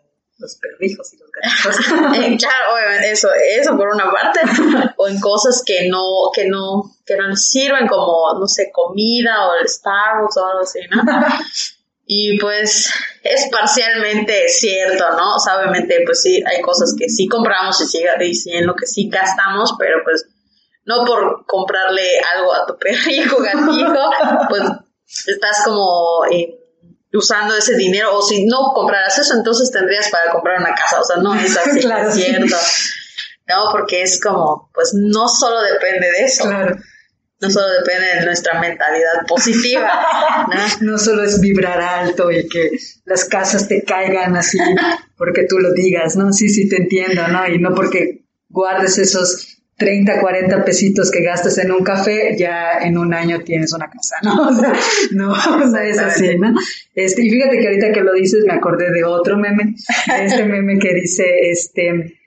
los 0.45 0.57
perrijos 0.57 1.13
y 1.15 1.17
los 1.17 1.31
gatos. 1.31 1.77
claro, 2.39 2.75
obviamente, 2.75 3.11
eso, 3.11 3.29
eso 3.33 3.77
por 3.77 3.89
una 3.89 4.11
parte, 4.11 4.41
o 4.97 5.09
en 5.09 5.19
cosas 5.21 5.63
que 5.65 5.89
no, 5.89 6.31
que 6.35 6.47
no, 6.49 6.95
que 7.05 7.17
no 7.17 7.29
les 7.29 7.45
sirven 7.49 7.87
como, 7.89 8.39
no 8.39 8.47
sé, 8.47 8.71
comida 8.73 9.49
o 9.49 9.55
el 9.61 9.69
Starbucks 9.69 10.37
o 10.37 10.47
algo 10.47 10.61
así, 10.61 10.81
¿no? 10.91 11.03
Y 12.07 12.39
pues 12.39 12.93
es 13.23 13.49
parcialmente 13.51 14.47
cierto, 14.49 15.05
¿no? 15.17 15.37
O 15.37 15.39
sea, 15.39 15.57
obviamente, 15.57 16.03
pues 16.05 16.21
sí, 16.21 16.43
hay 16.47 16.61
cosas 16.61 16.95
que 16.99 17.09
sí 17.09 17.27
compramos 17.27 17.81
y 17.81 17.87
sí, 17.87 18.05
y 18.45 18.57
en 18.57 18.67
lo 18.67 18.77
que 18.77 18.87
sí 18.87 19.09
gastamos, 19.09 19.75
pero 19.79 19.97
pues 20.05 20.27
no 20.85 21.03
por 21.07 21.47
comprarle 21.47 22.21
algo 22.35 22.53
a 22.53 22.67
tu 22.67 22.77
perrijo, 22.77 23.39
gatito, 23.41 24.11
pues 24.51 24.63
estás 25.27 25.63
como 25.65 26.27
eh, 26.31 26.64
usando 27.17 27.57
ese 27.57 27.77
dinero, 27.77 28.17
o 28.17 28.23
si 28.23 28.47
no 28.47 28.73
compraras 28.75 29.19
eso, 29.19 29.35
entonces 29.35 29.71
tendrías 29.71 30.09
para 30.11 30.31
comprar 30.33 30.61
una 30.61 30.75
casa, 30.75 31.01
o 31.01 31.05
sea, 31.05 31.17
no 31.17 31.35
es 31.35 31.57
así, 31.57 31.81
claro. 31.81 32.09
es 32.09 32.15
cierto. 32.15 32.57
No, 33.47 33.69
porque 33.73 34.03
es 34.03 34.21
como, 34.21 34.71
pues 34.73 34.93
no 34.95 35.29
solo 35.29 35.61
depende 35.63 36.11
de 36.11 36.25
eso. 36.25 36.45
Claro. 36.45 36.77
No 37.41 37.51
solo 37.51 37.69
depende 37.73 38.07
de 38.15 38.25
nuestra 38.25 38.59
mentalidad 38.59 39.27
positiva. 39.29 40.47
¿no? 40.81 40.93
no 40.93 40.99
solo 40.99 41.25
es 41.25 41.41
vibrar 41.41 41.79
alto 41.81 42.31
y 42.31 42.49
que 42.49 42.71
las 43.05 43.27
casas 43.27 43.69
te 43.69 43.83
caigan 43.83 44.35
así 44.37 44.59
porque 45.17 45.45
tú 45.47 45.59
lo 45.59 45.73
digas, 45.73 46.17
¿no? 46.17 46.33
Sí, 46.33 46.49
sí, 46.49 46.69
te 46.69 46.77
entiendo, 46.77 47.29
¿no? 47.29 47.47
Y 47.47 47.59
no 47.59 47.75
porque 47.75 48.25
guardes 48.49 48.97
esos 48.99 49.54
30, 49.77 50.21
40 50.21 50.65
pesitos 50.65 51.11
que 51.11 51.23
gastas 51.23 51.59
en 51.59 51.73
un 51.73 51.83
café, 51.83 52.37
ya 52.39 52.79
en 52.81 52.97
un 52.97 53.13
año 53.13 53.41
tienes 53.41 53.73
una 53.73 53.89
casa, 53.91 54.17
¿no? 54.23 54.49
O 54.49 54.55
sea, 54.55 54.73
no, 55.13 55.33
o 55.33 55.71
sea, 55.71 55.85
es 55.85 55.99
así, 55.99 56.39
¿no? 56.39 56.55
Este, 56.95 57.25
y 57.25 57.31
fíjate 57.31 57.59
que 57.59 57.67
ahorita 57.67 57.93
que 57.93 58.01
lo 58.03 58.13
dices, 58.13 58.45
me 58.47 58.55
acordé 58.55 58.91
de 58.93 59.05
otro 59.05 59.37
meme, 59.37 59.75
este 60.19 60.45
meme 60.47 60.79
que 60.79 60.95
dice, 60.95 61.25
este, 61.51 62.19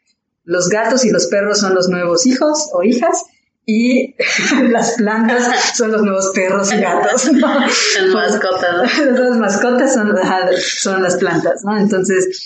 los 0.43 0.69
gatos 0.69 1.05
y 1.05 1.09
los 1.09 1.27
perros 1.27 1.59
son 1.59 1.73
los 1.73 1.89
nuevos 1.89 2.25
hijos 2.25 2.69
o 2.73 2.83
hijas, 2.83 3.23
y 3.69 4.15
las 4.69 4.93
plantas 4.93 5.75
son 5.75 5.91
los 5.91 6.01
nuevos 6.01 6.31
perros 6.33 6.73
y 6.73 6.79
gatos, 6.79 7.31
¿no? 7.33 7.59
Las 7.59 8.13
mascotas. 8.13 8.97
Las 8.99 9.37
mascotas 9.37 9.93
son, 9.93 10.15
son 10.61 11.03
las 11.03 11.17
plantas, 11.17 11.63
¿no? 11.65 11.77
Entonces, 11.77 12.45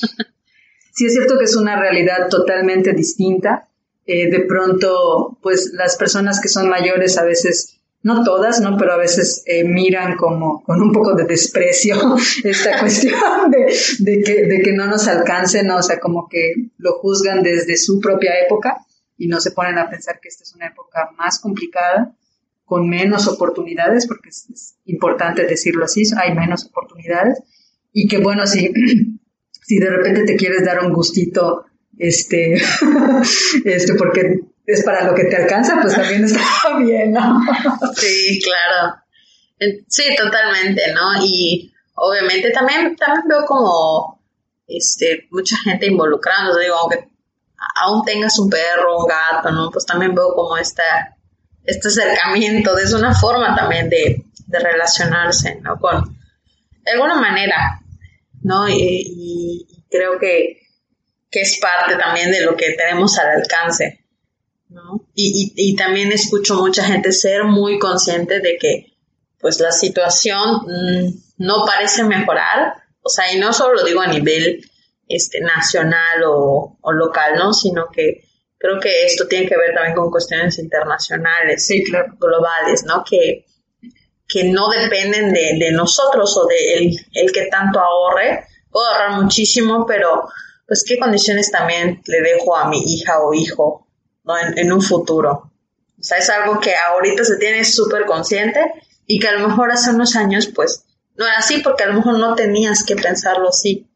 sí 0.94 1.06
es 1.06 1.14
cierto 1.14 1.38
que 1.38 1.46
es 1.46 1.56
una 1.56 1.80
realidad 1.80 2.28
totalmente 2.28 2.94
distinta, 2.94 3.70
eh, 4.12 4.30
de 4.30 4.42
pronto, 4.42 5.38
pues 5.42 5.72
las 5.74 5.96
personas 5.96 6.42
que 6.42 6.50
son 6.50 6.68
mayores 6.68 7.18
a 7.18 7.24
veces, 7.24 7.80
no 8.04 8.26
todas, 8.26 8.60
¿no? 8.60 8.76
Pero 8.78 8.92
a 8.92 8.98
veces 8.98 9.42
eh, 9.46 9.64
miran 9.64 10.18
como 10.18 10.62
con 10.64 10.82
un 10.82 10.92
poco 10.92 11.16
de 11.16 11.24
desprecio 11.24 11.96
esta 12.44 12.78
cuestión 12.82 13.50
de, 13.50 14.22
que, 14.22 14.48
de 14.48 14.62
que 14.62 14.74
no 14.74 14.88
nos 14.88 15.08
alcance, 15.08 15.64
¿no? 15.64 15.78
O 15.78 15.82
sea, 15.82 15.98
como 16.02 16.28
que 16.28 16.56
lo 16.78 17.00
juzgan 17.00 17.42
desde 17.42 17.78
su 17.78 18.02
propia 18.02 18.34
época 18.46 18.86
y 19.18 19.30
no 19.30 19.40
se 19.40 19.52
ponen 19.52 19.78
a 19.78 19.90
pensar 19.90 20.20
que 20.20 20.28
esta 20.28 20.44
es 20.44 20.54
una 20.56 20.68
época 20.68 21.12
más 21.18 21.40
complicada 21.40 22.14
con 22.66 22.90
menos 22.90 23.30
oportunidades, 23.30 24.08
porque 24.08 24.28
es, 24.28 24.76
importante 24.84 25.46
decirlo 25.46 25.86
así, 25.86 26.04
hay 26.18 26.36
menos 26.36 26.66
oportunidades, 26.66 27.40
y 27.94 28.10
que 28.10 28.18
bueno, 28.18 28.46
si, 28.46 28.74
si 29.52 29.80
de 29.80 29.90
repente 29.90 30.26
te 30.26 30.36
quieres 30.36 30.66
dar 30.66 30.84
un 30.86 30.92
gustito, 30.92 31.66
este, 32.02 32.56
este, 33.66 33.94
porque 33.96 34.40
es 34.66 34.84
para 34.84 35.06
lo 35.06 35.16
que 35.16 35.26
te 35.26 35.36
alcanza, 35.36 35.80
pues 35.82 35.96
también 35.96 36.26
está 36.26 36.42
bien, 36.80 37.12
¿no? 37.12 37.42
Sí, 37.96 38.42
claro. 38.44 38.96
Sí, 39.88 40.04
totalmente, 40.18 40.82
¿no? 40.94 41.24
Y 41.24 41.72
obviamente 41.94 42.52
también, 42.52 42.96
también 42.96 43.28
veo 43.28 43.46
como 43.46 44.24
este, 44.68 45.28
mucha 45.32 45.56
gente 45.58 45.86
involucrándose, 45.86 46.62
digo, 46.62 46.76
aunque 46.76 47.10
aún 47.76 48.04
tengas 48.04 48.40
un 48.40 48.50
perro, 48.50 49.00
un 49.00 49.08
gato, 49.08 49.52
¿no? 49.52 49.70
Pues 49.70 49.86
también 49.86 50.16
veo 50.16 50.34
como 50.34 50.58
esta, 50.58 51.16
este 51.64 51.90
acercamiento, 51.90 52.78
es 52.78 52.94
una 52.94 53.14
forma 53.14 53.56
también 53.56 53.90
de, 53.90 54.26
de 54.48 54.60
relacionarse, 54.60 55.60
¿no? 55.62 55.78
Con, 55.78 56.18
de 56.84 56.92
alguna 56.92 57.16
manera, 57.16 57.82
¿no? 58.42 58.68
Y, 58.68 59.68
creo 59.90 60.18
que, 60.20 60.62
que, 61.32 61.42
es 61.42 61.58
parte 61.60 61.96
también 61.96 62.32
de 62.32 62.42
lo 62.42 62.56
que 62.56 62.74
tenemos 62.74 63.18
al 63.18 63.42
alcance, 63.42 64.06
¿no? 64.70 65.08
Y, 65.16 65.54
y, 65.56 65.72
y 65.72 65.76
también 65.76 66.12
escucho 66.12 66.56
mucha 66.56 66.84
gente 66.84 67.12
ser 67.12 67.46
muy 67.46 67.80
consciente 67.80 68.40
de 68.40 68.58
que 68.58 68.92
pues 69.40 69.60
la 69.60 69.72
situación 69.72 70.62
mm, 70.68 71.22
no 71.38 71.66
parece 71.66 72.04
mejorar, 72.04 72.76
o 73.02 73.10
sea, 73.10 73.34
y 73.34 73.40
no 73.40 73.52
solo 73.52 73.76
lo 73.76 73.84
digo 73.84 74.02
a 74.02 74.08
nivel 74.08 74.62
este, 75.08 75.42
nacional 75.42 76.24
o, 76.26 76.78
local, 76.94 77.34
¿no? 77.36 77.54
Sino 77.54 77.88
que 77.92 78.24
creo 78.58 78.80
que 78.80 79.06
esto 79.06 79.28
tiene 79.28 79.48
que 79.48 79.58
ver 79.58 79.74
también 79.74 79.96
con 79.96 80.12
cuestiones 80.12 80.60
internacionales, 80.60 81.66
sí, 81.66 81.84
claro. 81.84 82.14
globales, 82.20 82.84
¿no? 82.86 83.04
Que, 83.04 83.46
que 84.28 84.46
no 84.46 84.70
dependen 84.70 85.34
de, 85.34 85.72
nosotros 85.72 86.38
o 86.38 86.48
de 86.48 86.74
el, 86.76 86.96
el, 87.14 87.32
que 87.32 87.48
tanto 87.48 87.80
ahorre. 87.80 88.46
Puedo 88.70 88.88
ahorrar 88.88 89.22
muchísimo, 89.22 89.86
pero 89.86 90.30
pues 90.68 90.84
qué 90.88 90.98
condiciones 90.98 91.52
también 91.52 92.02
le 92.06 92.22
dejo 92.22 92.56
a 92.56 92.68
mi 92.68 92.80
hija 92.80 93.20
o 93.20 93.34
hijo 93.34 93.88
¿no? 94.24 94.34
en, 94.38 94.72
un 94.72 94.82
futuro. 94.82 95.52
O 96.00 96.04
sea, 96.04 96.18
es 96.18 96.30
algo 96.30 96.60
que 96.60 96.74
ahorita 96.76 97.24
se 97.24 97.38
tiene 97.38 97.64
súper 97.64 98.06
consciente 98.06 98.60
y 99.06 99.20
que 99.20 99.28
a 99.28 99.38
lo 99.38 99.48
mejor 99.48 99.72
hace 99.72 99.92
unos 99.92 100.16
años 100.16 100.48
pues 100.48 100.86
no 101.16 101.26
era 101.26 101.38
así 101.38 101.62
porque 101.64 101.84
a 101.84 101.88
lo 101.88 101.94
mejor 101.94 102.18
no 102.18 102.36
tenías 102.36 102.84
que 102.84 102.96
pensarlo 102.96 103.50
así. 103.50 103.88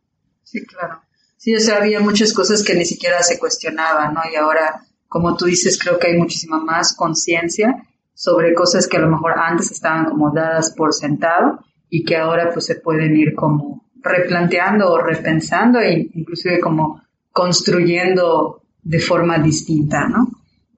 Sí, 0.43 0.65
claro. 0.65 1.01
Sí, 1.37 1.55
o 1.55 1.59
sea, 1.59 1.77
había 1.77 1.99
muchas 1.99 2.33
cosas 2.33 2.63
que 2.63 2.75
ni 2.75 2.85
siquiera 2.85 3.21
se 3.23 3.39
cuestionaban, 3.39 4.13
¿no? 4.13 4.21
Y 4.31 4.35
ahora, 4.35 4.85
como 5.07 5.35
tú 5.35 5.45
dices, 5.45 5.77
creo 5.79 5.99
que 5.99 6.07
hay 6.07 6.17
muchísima 6.17 6.59
más 6.59 6.93
conciencia 6.95 7.85
sobre 8.13 8.53
cosas 8.53 8.87
que 8.87 8.97
a 8.97 9.01
lo 9.01 9.09
mejor 9.09 9.33
antes 9.37 9.71
estaban 9.71 10.05
como 10.05 10.31
dadas 10.33 10.73
por 10.75 10.93
sentado 10.93 11.59
y 11.89 12.03
que 12.03 12.17
ahora 12.17 12.51
pues 12.51 12.65
se 12.65 12.75
pueden 12.75 13.15
ir 13.15 13.35
como 13.35 13.74
replanteando 14.05 14.91
o 14.91 15.01
repensando 15.01 15.79
e 15.79 16.09
inclusive 16.13 16.59
como 16.59 17.01
construyendo 17.31 18.61
de 18.81 18.99
forma 18.99 19.39
distinta, 19.39 20.07
¿no? 20.07 20.27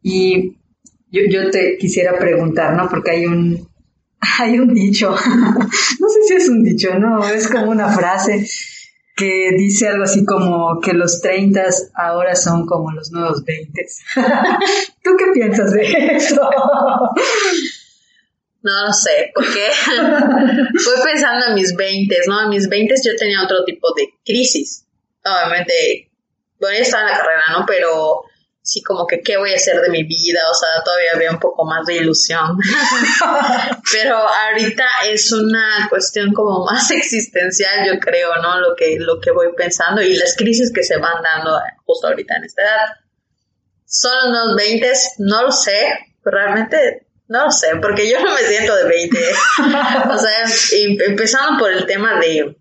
Y 0.01 0.55
yo, 1.11 1.51
te 1.51 1.77
quisiera 1.77 2.17
preguntar, 2.17 2.73
¿no? 2.73 2.89
Porque 2.89 3.11
hay 3.11 3.25
un, 3.25 3.67
hay 4.39 4.57
un 4.57 4.73
dicho, 4.73 5.11
no 5.99 6.09
sé 6.09 6.23
si 6.27 6.33
es 6.33 6.49
un 6.49 6.63
dicho, 6.63 6.97
no, 6.97 7.27
es 7.27 7.47
como 7.47 7.71
una 7.71 7.89
frase 7.89 8.47
que 9.15 9.49
dice 9.57 9.87
algo 9.87 10.03
así 10.03 10.23
como 10.23 10.79
que 10.79 10.93
los 10.93 11.21
30 11.21 11.63
ahora 11.95 12.35
son 12.35 12.67
como 12.67 12.91
los 12.91 13.11
nuevos 13.11 13.43
20. 13.43 13.85
¿Tú 15.03 15.11
qué 15.17 15.25
piensas 15.33 15.71
de 15.73 15.81
eso? 16.15 16.39
No 18.67 18.85
lo 18.85 18.91
sé, 18.91 19.31
porque 19.33 19.69
fui 20.83 20.93
pensando 21.05 21.47
en 21.47 21.53
mis 21.53 21.73
20, 21.73 22.17
¿no? 22.27 22.43
En 22.43 22.49
mis 22.49 22.67
20 22.67 22.95
yo 23.01 23.15
tenía 23.15 23.41
otro 23.41 23.63
tipo 23.63 23.93
de 23.95 24.09
crisis. 24.25 24.85
Obviamente, 25.23 26.11
bueno, 26.59 26.75
ya 26.75 26.83
estaba 26.83 27.03
en 27.03 27.11
la 27.11 27.17
carrera, 27.17 27.43
¿no? 27.53 27.65
Pero 27.65 28.23
sí 28.61 28.83
como 28.83 29.07
que 29.07 29.21
qué 29.21 29.37
voy 29.37 29.53
a 29.53 29.55
hacer 29.55 29.79
de 29.79 29.89
mi 29.89 30.03
vida, 30.03 30.41
o 30.51 30.53
sea, 30.53 30.83
todavía 30.83 31.11
había 31.15 31.31
un 31.31 31.39
poco 31.39 31.63
más 31.63 31.85
de 31.85 31.95
ilusión. 31.95 32.57
Pero 33.93 34.17
ahorita 34.17 34.85
es 35.05 35.31
una 35.31 35.87
cuestión 35.89 36.33
como 36.33 36.65
más 36.65 36.91
existencial, 36.91 37.87
yo 37.87 37.97
creo, 38.01 38.35
¿no? 38.41 38.59
Lo 38.59 38.75
que, 38.75 38.97
lo 38.99 39.21
que 39.21 39.31
voy 39.31 39.47
pensando 39.55 40.01
y 40.01 40.13
las 40.17 40.35
crisis 40.35 40.73
que 40.73 40.83
se 40.83 40.97
van 40.97 41.23
dando 41.23 41.57
justo 41.85 42.07
ahorita 42.07 42.35
en 42.35 42.43
esta 42.43 42.63
edad. 42.63 42.87
Son 43.85 44.31
unos 44.31 44.57
20, 44.57 44.91
no 45.19 45.43
lo 45.43 45.51
sé, 45.53 45.99
realmente 46.25 47.06
no 47.27 47.45
lo 47.45 47.51
sé, 47.51 47.67
porque 47.81 48.09
yo 48.09 48.19
no 48.21 48.33
me 48.33 48.41
siento 48.41 48.75
de 48.75 48.85
20. 48.85 49.17
o 50.09 50.17
sea, 50.17 50.45
empezando 51.07 51.59
por 51.59 51.71
el 51.71 51.85
tema 51.85 52.19
de, 52.19 52.57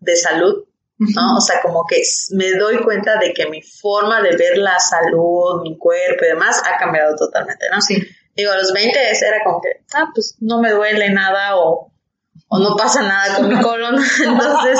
de 0.00 0.16
salud, 0.16 0.64
¿no? 0.98 1.36
O 1.36 1.40
sea, 1.40 1.60
como 1.60 1.84
que 1.88 2.00
me 2.30 2.52
doy 2.54 2.82
cuenta 2.82 3.18
de 3.18 3.32
que 3.32 3.46
mi 3.46 3.62
forma 3.62 4.22
de 4.22 4.36
ver 4.36 4.58
la 4.58 4.78
salud, 4.78 5.62
mi 5.62 5.76
cuerpo 5.76 6.24
y 6.24 6.28
demás 6.28 6.62
ha 6.64 6.78
cambiado 6.78 7.14
totalmente, 7.16 7.66
¿no? 7.70 7.80
Sí. 7.80 8.02
Digo, 8.34 8.52
a 8.52 8.56
los 8.58 8.72
20 8.72 8.98
era 8.98 9.42
como 9.44 9.60
que, 9.60 9.68
ah, 9.94 10.10
pues 10.14 10.36
no 10.40 10.60
me 10.60 10.70
duele 10.70 11.10
nada 11.10 11.56
o, 11.56 11.90
o 12.48 12.58
no 12.58 12.76
pasa 12.76 13.02
nada 13.02 13.36
con 13.36 13.48
mi 13.48 13.60
colon. 13.60 13.96
Entonces 14.24 14.78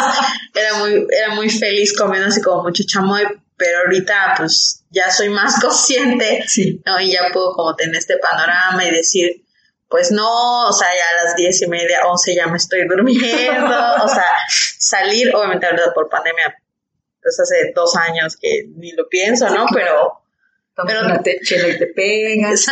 era 0.55 0.75
muy, 0.79 1.07
era 1.11 1.35
muy 1.35 1.51
feliz 1.51 1.97
comiendo 1.97 2.29
así 2.29 2.41
como 2.41 2.63
mucho 2.63 2.85
chamoy, 2.87 3.25
pero 3.57 3.79
ahorita 3.79 4.35
pues 4.37 4.85
ya 4.91 5.11
soy 5.11 5.29
más 5.29 5.61
consciente, 5.63 6.45
sí. 6.47 6.81
¿no? 6.85 7.01
Y 7.01 7.13
ya 7.13 7.29
puedo 7.33 7.53
como 7.53 7.75
tener 7.75 7.97
este 7.97 8.19
panorama 8.19 8.85
y 8.85 8.91
decir, 8.91 9.45
pues 9.89 10.11
no, 10.11 10.69
o 10.69 10.73
sea, 10.73 10.89
ya 10.89 11.05
a 11.21 11.25
las 11.25 11.37
diez 11.37 11.63
y 11.63 11.67
media, 11.69 12.07
once 12.07 12.35
ya 12.35 12.47
me 12.49 12.57
estoy 12.57 12.87
durmiendo, 12.89 13.67
o 14.03 14.09
sea, 14.09 14.27
salir, 14.79 15.35
obviamente 15.35 15.67
ahorita 15.67 15.93
por 15.95 16.09
pandemia, 16.09 16.57
pues 17.23 17.41
hace 17.41 17.73
dos 17.75 17.97
años 17.97 18.37
que 18.41 18.67
ni 18.77 18.93
lo 18.93 19.09
pienso, 19.09 19.49
¿no? 19.51 19.67
Pero... 19.73 20.23
pero 20.87 21.01
una 21.01 21.23
te, 21.23 21.39
y 21.41 21.79
te 21.79 21.87
pegas. 21.89 22.67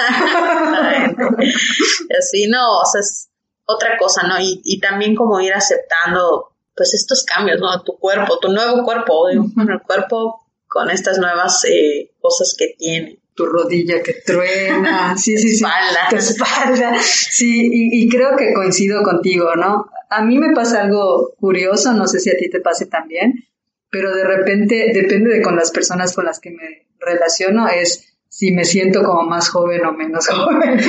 Así, 2.18 2.46
no, 2.48 2.78
o 2.78 2.84
sea, 2.84 3.00
es 3.00 3.28
otra 3.64 3.96
cosa, 3.96 4.26
¿no? 4.26 4.38
Y, 4.40 4.60
y 4.64 4.78
también 4.80 5.14
como 5.14 5.40
ir 5.40 5.54
aceptando, 5.54 6.52
pues, 6.76 6.94
estos 6.94 7.24
cambios, 7.24 7.60
¿no? 7.60 7.82
Tu 7.82 7.98
cuerpo, 7.98 8.38
tu 8.38 8.52
nuevo 8.52 8.84
cuerpo, 8.84 9.26
bueno, 9.54 9.74
el 9.74 9.82
cuerpo 9.82 10.43
con 10.74 10.90
estas 10.90 11.18
nuevas 11.18 11.64
eh, 11.66 12.10
cosas 12.20 12.52
que 12.58 12.74
tiene 12.76 13.20
tu 13.32 13.46
rodilla 13.46 14.02
que 14.02 14.14
truena, 14.26 15.16
sí, 15.16 15.38
sí, 15.38 15.50
sí, 15.50 15.64
espalda. 15.64 16.08
tu 16.10 16.16
espalda, 16.16 16.98
sí, 17.00 17.68
y, 17.72 18.08
creo 18.08 18.36
que 18.36 18.52
coincido 18.52 19.04
contigo, 19.04 19.54
¿no? 19.54 19.86
A 20.10 20.22
mí 20.22 20.36
me 20.36 20.52
pasa 20.52 20.82
algo 20.82 21.34
curioso, 21.38 21.92
no 21.92 22.08
sé 22.08 22.18
si 22.18 22.30
a 22.30 22.36
ti 22.36 22.50
te 22.50 22.60
pase 22.60 22.86
también, 22.86 23.44
pero 23.88 24.12
de 24.14 24.24
repente 24.24 24.90
depende 24.92 25.30
de 25.30 25.42
con 25.42 25.54
las 25.54 25.70
personas 25.70 26.12
con 26.12 26.24
las 26.24 26.40
que 26.40 26.50
me 26.50 26.88
relaciono, 26.98 27.68
es 27.68 28.16
si 28.28 28.50
me 28.50 28.64
siento 28.64 29.04
como 29.04 29.22
más 29.22 29.48
joven 29.50 29.86
o 29.86 29.92
menos 29.92 30.26
joven, 30.28 30.80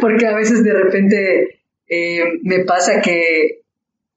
porque 0.00 0.26
a 0.26 0.34
veces 0.34 0.64
de 0.64 0.72
repente 0.72 1.60
eh, 1.86 2.24
me 2.42 2.60
pasa 2.60 3.02
que 3.02 3.60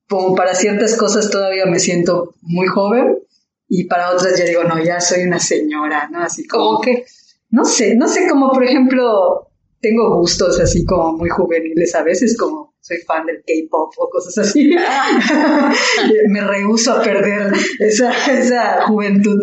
como 0.07 0.35
para 0.35 0.55
ciertas 0.55 0.95
cosas 0.95 1.29
todavía 1.29 1.65
me 1.65 1.79
siento 1.79 2.33
muy 2.41 2.67
joven 2.67 3.26
y 3.67 3.85
para 3.85 4.11
otras 4.11 4.37
ya 4.37 4.45
digo, 4.45 4.63
no, 4.63 4.83
ya 4.83 4.99
soy 4.99 5.23
una 5.23 5.39
señora, 5.39 6.07
¿no? 6.09 6.21
Así 6.21 6.47
como 6.47 6.79
que 6.81 7.05
no 7.49 7.63
sé, 7.65 7.95
no 7.95 8.07
sé, 8.07 8.27
como 8.27 8.51
por 8.51 8.63
ejemplo, 8.63 9.49
tengo 9.79 10.17
gustos 10.17 10.59
así 10.59 10.85
como 10.85 11.13
muy 11.13 11.29
juveniles 11.29 11.95
a 11.95 12.03
veces, 12.03 12.37
como 12.37 12.75
soy 12.79 12.97
fan 12.99 13.25
del 13.25 13.37
K-pop 13.37 13.93
o 13.97 14.09
cosas 14.09 14.37
así. 14.37 14.73
Me 16.29 16.41
rehuso 16.41 16.93
a 16.93 17.01
perder 17.01 17.53
esa, 17.79 18.11
esa 18.31 18.83
juventud. 18.83 19.41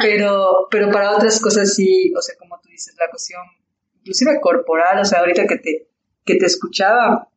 pero, 0.00 0.68
pero 0.70 0.90
para 0.90 1.16
otras 1.16 1.40
cosas 1.40 1.74
sí, 1.74 2.12
o 2.16 2.22
sea, 2.22 2.34
como 2.38 2.58
tú 2.62 2.68
dices, 2.70 2.94
la 2.98 3.10
cuestión, 3.10 3.42
inclusive 4.00 4.40
corporal, 4.40 5.00
o 5.00 5.04
sea, 5.04 5.20
ahorita 5.20 5.46
que 5.46 5.56
te, 5.56 5.88
que 6.24 6.36
te 6.36 6.46
escuchaba, 6.46 7.28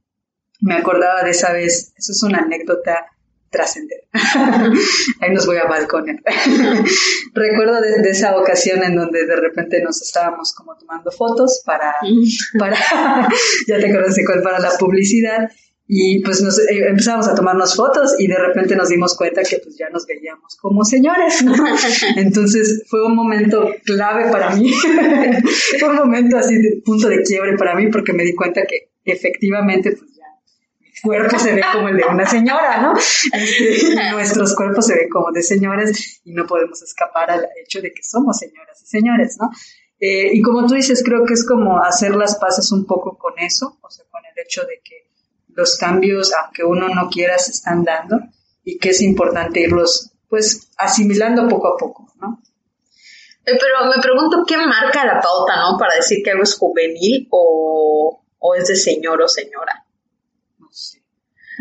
me 0.62 0.76
acordaba 0.76 1.24
de 1.24 1.32
esa 1.32 1.54
vez, 1.54 1.94
eso 1.98 2.12
es 2.12 2.24
una 2.24 2.40
anécdota 2.40 3.06
trascender. 3.50 4.00
Ahí 5.22 5.34
nos 5.34 5.46
voy 5.46 5.58
a 5.58 5.66
balconear. 5.66 6.20
Recuerdo 7.34 7.82
de, 7.82 8.10
esa 8.10 8.38
ocasión 8.38 8.84
en 8.84 8.96
donde 8.96 9.26
de 9.26 9.36
repente 9.36 9.82
nos 9.82 10.02
estábamos 10.02 10.54
como 10.54 10.76
tomando 10.78 11.12
fotos 11.12 11.62
para, 11.66 11.96
para 12.60 12.78
ya 13.68 13.80
te 13.80 13.88
de 13.88 14.26
cuál, 14.26 14.42
para 14.42 14.60
la 14.60 14.72
publicidad. 14.78 15.50
Y 15.90 16.22
pues 16.22 16.42
nos 16.42 16.60
eh, 16.60 16.90
empezamos 16.90 17.30
a 17.30 17.36
tomarnos 17.36 17.74
fotos 17.74 18.16
y 18.20 18.28
de 18.28 18.38
repente 18.38 18.76
nos 18.76 18.90
dimos 18.90 19.16
cuenta 19.16 19.42
que 19.44 19.60
pues 19.60 19.78
ya 19.78 19.90
nos 19.90 20.06
veíamos 20.06 20.58
como 20.58 20.84
señores. 20.84 21.46
Entonces 22.18 22.84
fue 22.90 23.06
un 23.06 23.16
momento 23.16 23.72
clave 23.86 24.30
para 24.30 24.54
mí. 24.54 24.70
fue 25.80 25.90
un 25.90 25.96
momento 25.96 26.38
así 26.38 26.56
de 26.56 26.82
punto 26.84 27.08
de 27.08 27.22
quiebre 27.22 27.56
para 27.58 27.74
mí 27.74 27.90
porque 27.90 28.12
me 28.12 28.24
di 28.24 28.36
cuenta 28.36 28.64
que 28.66 28.90
efectivamente 29.06 29.96
pues 29.98 30.18
cuerpo 31.02 31.38
se 31.40 31.54
ve 31.54 31.62
como 31.74 31.90
el 31.90 31.98
de 31.98 32.06
una 32.06 32.26
señora, 32.26 32.82
¿no? 32.82 32.94
Este, 32.94 33.96
nuestros 34.12 34.56
cuerpos 34.56 34.86
se 34.86 34.96
ven 34.96 35.10
como 35.10 35.32
de 35.32 35.42
señores 35.42 36.22
y 36.24 36.34
no 36.34 36.46
podemos 36.46 36.82
escapar 36.82 37.32
al 37.32 37.48
hecho 37.64 37.82
de 37.82 37.94
que 37.94 38.04
somos 38.04 38.38
señoras 38.38 38.82
y 38.82 38.86
señores, 38.86 39.38
¿no? 39.40 39.50
Eh, 40.00 40.30
y 40.34 40.42
como 40.42 40.66
tú 40.68 40.76
dices, 40.76 41.04
creo 41.04 41.26
que 41.26 41.34
es 41.34 41.46
como 41.46 41.82
hacer 41.82 42.16
las 42.16 42.38
paces 42.38 42.72
un 42.72 42.86
poco 42.86 43.18
con 43.18 43.34
eso, 43.40 43.80
o 43.82 43.90
sea, 43.90 44.06
con 44.12 44.22
el 44.26 44.44
hecho 44.44 44.62
de 44.62 44.80
que 44.84 45.08
los 45.50 45.76
cambios, 45.78 46.34
aunque 46.34 46.64
uno 46.64 46.88
no 46.90 47.10
quiera, 47.10 47.38
se 47.40 47.52
están 47.52 47.84
dando 47.84 48.20
y 48.64 48.78
que 48.78 48.90
es 48.90 49.02
importante 49.02 49.62
irlos, 49.62 50.12
pues, 50.30 50.70
asimilando 50.78 51.48
poco 51.48 51.74
a 51.74 51.78
poco, 51.78 52.14
¿no? 52.22 52.42
Eh, 53.46 53.58
pero 53.60 53.90
me 53.90 54.02
pregunto 54.02 54.44
qué 54.46 54.58
marca 54.58 55.06
la 55.06 55.20
pauta, 55.22 55.56
¿no? 55.56 55.78
Para 55.80 55.96
decir 55.96 56.20
que 56.24 56.32
algo 56.32 56.44
es 56.44 56.56
juvenil 56.56 57.28
o, 57.32 58.24
o 58.38 58.56
es 58.56 58.68
de 58.68 58.76
señor 58.76 59.22
o 59.22 59.28
señora. 59.28 59.87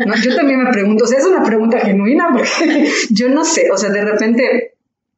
No 0.05 0.15
yo 0.15 0.35
también 0.35 0.63
me 0.63 0.71
pregunto, 0.71 1.05
o 1.05 1.07
sea, 1.07 1.19
es 1.19 1.25
una 1.25 1.43
pregunta 1.43 1.79
genuina 1.79 2.29
porque 2.31 2.91
yo 3.09 3.29
no 3.29 3.43
sé, 3.43 3.71
o 3.71 3.77
sea, 3.77 3.89
de 3.89 4.03
repente, 4.03 4.77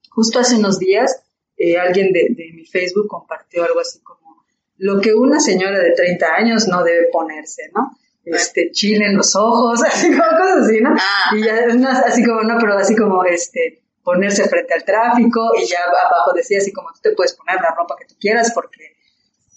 justo 0.10 0.40
hace 0.40 0.56
unos 0.56 0.80
días, 0.80 1.22
eh, 1.58 1.78
alguien 1.78 2.14
de, 2.14 2.28
de, 2.30 2.52
mi 2.54 2.66
Facebook 2.66 3.08
compartió 3.08 3.64
algo 3.64 3.80
así 3.82 4.00
como 4.00 4.46
lo 4.78 5.02
que 5.02 5.14
una 5.14 5.40
señora 5.40 5.80
de 5.80 5.92
30 5.92 6.34
años 6.34 6.68
no 6.68 6.84
debe 6.84 7.08
ponerse, 7.12 7.70
¿no? 7.76 7.98
Este, 8.24 8.72
chile 8.72 9.08
en 9.08 9.18
los 9.18 9.36
ojos, 9.36 9.84
así 9.86 10.08
como 10.10 10.30
cosas 10.38 10.66
así, 10.66 10.80
¿no? 10.82 10.96
Ah. 10.98 11.36
Y 11.36 11.44
ya, 11.44 11.68
así 12.06 12.24
como, 12.24 12.44
no, 12.44 12.58
pero 12.60 12.78
así 12.78 12.96
como, 12.96 13.24
este, 13.26 13.82
ponerse 14.04 14.48
frente 14.48 14.74
al 14.74 14.84
tráfico 14.84 15.52
y 15.58 15.66
ya 15.66 15.80
abajo 15.84 16.34
decía 16.34 16.58
así 16.58 16.72
como 16.72 16.92
tú 16.94 17.00
te 17.02 17.12
puedes 17.12 17.34
poner 17.34 17.62
la 17.62 17.76
ropa 17.76 17.96
que 18.00 18.06
tú 18.06 18.16
quieras 18.20 18.52
porque 18.56 18.96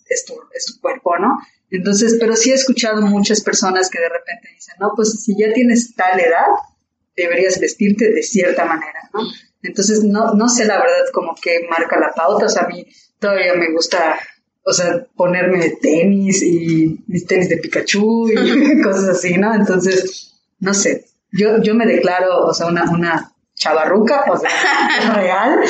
es 0.08 0.24
tu, 0.24 0.34
es 0.52 0.66
tu 0.66 0.80
cuerpo, 0.80 1.16
¿no? 1.18 1.38
Entonces, 1.72 2.18
pero 2.20 2.36
sí 2.36 2.50
he 2.50 2.54
escuchado 2.54 3.00
muchas 3.00 3.40
personas 3.40 3.88
que 3.88 3.98
de 3.98 4.08
repente 4.08 4.50
dicen, 4.54 4.74
no, 4.78 4.92
pues 4.94 5.22
si 5.22 5.34
ya 5.36 5.52
tienes 5.54 5.94
tal 5.94 6.20
edad, 6.20 6.46
deberías 7.16 7.58
vestirte 7.58 8.12
de 8.12 8.22
cierta 8.22 8.66
manera, 8.66 9.08
¿no? 9.14 9.20
Entonces, 9.62 10.04
no, 10.04 10.34
no 10.34 10.48
sé 10.50 10.66
la 10.66 10.78
verdad 10.78 11.06
como 11.14 11.34
que 11.34 11.66
marca 11.70 11.98
la 11.98 12.12
pauta, 12.12 12.46
o 12.46 12.48
sea, 12.48 12.64
a 12.64 12.68
mí 12.68 12.86
todavía 13.18 13.54
me 13.54 13.72
gusta, 13.72 14.18
o 14.64 14.72
sea, 14.72 15.06
ponerme 15.16 15.70
tenis 15.80 16.42
y 16.42 17.02
mis 17.06 17.26
tenis 17.26 17.48
de 17.48 17.56
Pikachu 17.56 18.28
y 18.30 18.82
cosas 18.82 19.08
así, 19.08 19.38
¿no? 19.38 19.54
Entonces, 19.54 20.34
no 20.58 20.74
sé, 20.74 21.06
yo, 21.32 21.62
yo 21.62 21.74
me 21.74 21.86
declaro, 21.86 22.44
o 22.44 22.52
sea, 22.52 22.66
una, 22.66 22.90
una 22.90 23.31
chavarruca, 23.54 24.24
o 24.30 24.36
sea, 24.36 24.50
es 24.98 25.14
real, 25.14 25.60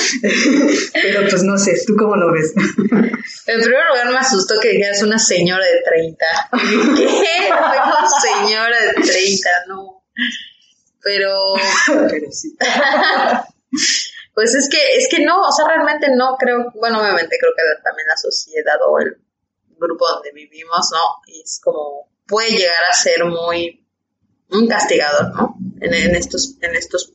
pero 0.92 1.28
pues 1.28 1.42
no 1.42 1.58
sé, 1.58 1.74
¿tú 1.86 1.94
cómo 1.96 2.16
lo 2.16 2.32
ves? 2.32 2.52
En 3.46 3.60
primer 3.60 3.86
lugar 3.88 4.10
me 4.10 4.18
asustó 4.18 4.58
que 4.60 4.70
dijeras 4.70 5.02
una 5.02 5.18
señora 5.18 5.64
de 5.64 5.82
30. 5.84 6.26
¿Qué? 6.96 7.50
Una 7.50 8.08
señora 8.20 8.76
de 8.80 9.02
30, 9.02 9.48
no. 9.68 10.04
Pero... 11.02 11.54
Pero 12.08 12.32
sí. 12.32 12.56
Pues 14.34 14.54
es 14.54 14.68
que, 14.68 14.96
es 14.96 15.08
que 15.10 15.24
no, 15.24 15.40
o 15.40 15.52
sea, 15.52 15.66
realmente 15.68 16.08
no 16.16 16.36
creo, 16.38 16.72
bueno, 16.74 17.00
obviamente 17.00 17.36
creo 17.38 17.52
que 17.54 17.62
también 17.84 18.06
la 18.08 18.16
sociedad 18.16 18.76
o 18.88 18.98
el 18.98 19.18
grupo 19.78 20.08
donde 20.08 20.32
vivimos, 20.32 20.88
¿no? 20.92 21.00
es 21.40 21.60
como, 21.62 22.08
puede 22.26 22.50
llegar 22.50 22.84
a 22.90 22.94
ser 22.94 23.24
muy, 23.24 23.86
un 24.50 24.68
castigador, 24.68 25.34
¿no? 25.34 25.56
En, 25.80 25.92
en 25.92 26.14
estos, 26.14 26.56
en 26.60 26.74
estos 26.74 27.12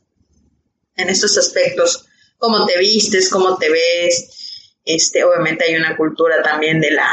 en 0.98 1.08
estos 1.08 1.38
aspectos, 1.38 2.06
cómo 2.36 2.66
te 2.66 2.78
vistes, 2.78 3.30
cómo 3.30 3.56
te 3.56 3.70
ves, 3.70 4.74
este, 4.84 5.24
obviamente 5.24 5.64
hay 5.64 5.76
una 5.76 5.96
cultura 5.96 6.42
también 6.42 6.80
de 6.80 6.90
la 6.90 7.08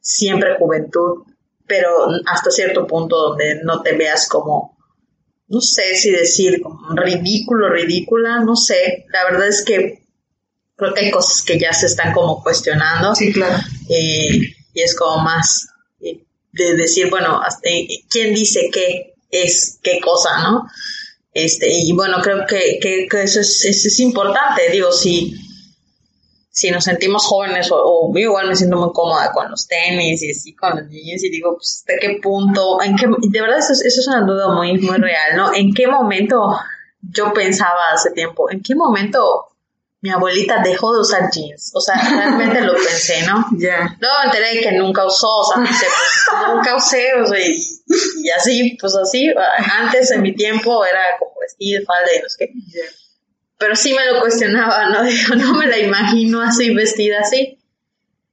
siempre 0.00 0.56
juventud, 0.58 1.24
pero 1.66 2.08
hasta 2.26 2.50
cierto 2.50 2.86
punto 2.86 3.16
donde 3.16 3.60
no 3.64 3.82
te 3.82 3.92
veas 3.92 4.28
como, 4.28 4.76
no 5.48 5.60
sé 5.60 5.96
si 5.96 6.10
decir 6.10 6.60
como 6.60 6.94
ridículo, 6.94 7.70
ridícula, 7.70 8.40
no 8.40 8.56
sé, 8.56 9.06
la 9.12 9.24
verdad 9.24 9.48
es 9.48 9.64
que 9.64 10.06
creo 10.76 10.94
que 10.94 11.06
hay 11.06 11.10
cosas 11.10 11.42
que 11.42 11.58
ya 11.58 11.72
se 11.72 11.86
están 11.86 12.12
como 12.12 12.42
cuestionando. 12.42 13.14
Sí, 13.14 13.32
claro. 13.32 13.58
y 13.88 14.54
es 14.74 14.94
como 14.96 15.22
más 15.22 15.68
de 16.00 16.74
decir, 16.74 17.10
bueno, 17.10 17.40
¿quién 18.10 18.34
dice 18.34 18.70
qué 18.72 19.14
es 19.30 19.78
qué 19.82 20.00
cosa, 20.00 20.42
no? 20.42 20.66
Este, 21.32 21.68
y 21.70 21.92
bueno, 21.92 22.18
creo 22.22 22.46
que, 22.46 22.78
que, 22.80 23.06
eso 23.22 23.40
es, 23.40 23.64
es, 23.64 24.00
importante, 24.00 24.70
digo, 24.70 24.90
si, 24.90 25.34
si 26.50 26.70
nos 26.70 26.84
sentimos 26.84 27.24
jóvenes, 27.24 27.68
o, 27.70 28.10
yo 28.14 28.20
igual 28.20 28.48
me 28.48 28.56
siento 28.56 28.76
muy 28.76 28.92
cómoda 28.92 29.30
con 29.32 29.50
los 29.50 29.66
tenis 29.66 30.22
y 30.22 30.30
así 30.30 30.54
con 30.54 30.76
los 30.76 30.88
niños, 30.88 31.22
y 31.22 31.30
digo, 31.30 31.54
pues, 31.54 31.84
¿hasta 31.86 32.00
qué 32.00 32.18
punto? 32.22 32.82
¿En 32.82 32.96
qué, 32.96 33.06
de 33.06 33.40
verdad, 33.40 33.58
eso, 33.58 33.72
eso 33.72 34.00
es 34.00 34.08
una 34.08 34.22
duda 34.22 34.52
muy, 34.54 34.78
muy 34.78 34.96
real, 34.96 35.36
¿no? 35.36 35.54
¿En 35.54 35.72
qué 35.74 35.86
momento 35.86 36.58
yo 37.00 37.32
pensaba 37.32 37.80
hace 37.92 38.10
tiempo, 38.10 38.50
en 38.50 38.62
qué 38.62 38.74
momento 38.74 39.20
mi 40.00 40.10
abuelita 40.10 40.62
dejó 40.62 40.92
de 40.94 41.00
usar 41.00 41.30
jeans. 41.32 41.72
O 41.74 41.80
sea, 41.80 41.96
realmente 41.96 42.60
lo 42.60 42.74
pensé, 42.74 43.26
¿no? 43.26 43.46
Ya. 43.58 43.96
Luego 43.98 44.16
me 44.20 44.24
enteré 44.26 44.54
de 44.54 44.60
que 44.60 44.72
nunca 44.72 45.04
usó, 45.04 45.28
o 45.28 45.52
sea, 45.52 45.62
pues, 45.62 46.48
nunca 46.48 46.76
usé, 46.76 47.14
o 47.14 47.26
sea, 47.26 47.38
y, 47.40 48.30
así, 48.30 48.76
pues 48.80 48.94
así. 48.94 49.32
Antes, 49.78 50.10
en 50.12 50.22
mi 50.22 50.34
tiempo, 50.34 50.84
era 50.84 51.00
como 51.18 51.32
vestir, 51.40 51.84
falda 51.84 52.14
y 52.14 52.22
no 52.22 52.28
sé 52.28 52.36
qué. 52.38 52.52
Pero 53.58 53.74
sí 53.74 53.92
me 53.92 54.06
lo 54.06 54.20
cuestionaba, 54.20 54.88
¿no? 54.90 55.02
Digo, 55.04 55.34
no 55.34 55.54
me 55.54 55.66
la 55.66 55.78
imagino 55.78 56.40
así, 56.40 56.72
vestida 56.72 57.20
así. 57.20 57.58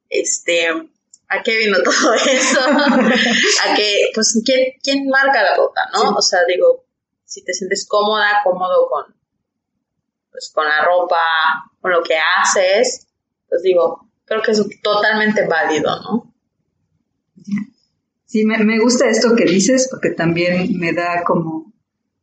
Este, 0.09 0.67
¿a 1.29 1.41
qué 1.43 1.57
vino 1.57 1.77
todo 1.83 2.13
eso? 2.25 2.59
a 2.59 3.75
que, 3.75 4.11
pues, 4.13 4.39
¿quién, 4.45 4.73
quién 4.83 5.07
marca 5.07 5.41
la 5.41 5.55
ruta, 5.55 5.81
no? 5.93 6.11
O 6.11 6.21
sea, 6.21 6.41
digo, 6.47 6.85
si 7.25 7.43
te 7.43 7.53
sientes 7.53 7.87
cómoda, 7.87 8.41
cómodo 8.43 8.87
con 8.87 9.15
pues 10.35 10.51
con 10.53 10.67
la 10.67 10.83
ropa, 10.83 11.15
con 11.79 11.91
lo 11.91 12.03
que 12.03 12.15
haces, 12.17 13.07
pues 13.47 13.63
digo, 13.63 14.09
creo 14.25 14.41
que 14.41 14.51
es 14.51 14.61
totalmente 14.83 15.47
válido, 15.47 15.97
¿no? 16.01 16.33
Sí, 18.25 18.43
me, 18.43 18.79
gusta 18.79 19.07
esto 19.07 19.33
que 19.33 19.45
dices 19.45 19.87
porque 19.89 20.09
también 20.09 20.77
me 20.77 20.91
da 20.91 21.23
como, 21.23 21.71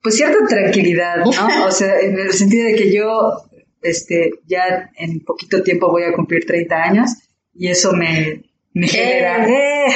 pues 0.03 0.16
cierta 0.16 0.44
tranquilidad, 0.46 1.25
¿no? 1.25 1.31
O 1.66 1.70
sea, 1.70 2.01
en 2.01 2.18
el 2.18 2.35
sentido 2.35 2.66
de 2.66 2.75
que 2.75 2.92
yo, 2.92 3.48
este, 3.81 4.33
ya 4.46 4.90
en 4.98 5.25
poquito 5.25 5.62
tiempo 5.62 5.90
voy 5.90 6.03
a 6.03 6.12
cumplir 6.12 6.44
30 6.44 6.77
años 6.77 7.11
y 7.55 7.68
eso 7.68 7.94
me, 7.94 8.44
me 8.75 8.88
genera, 8.88 9.48
eh. 9.48 9.87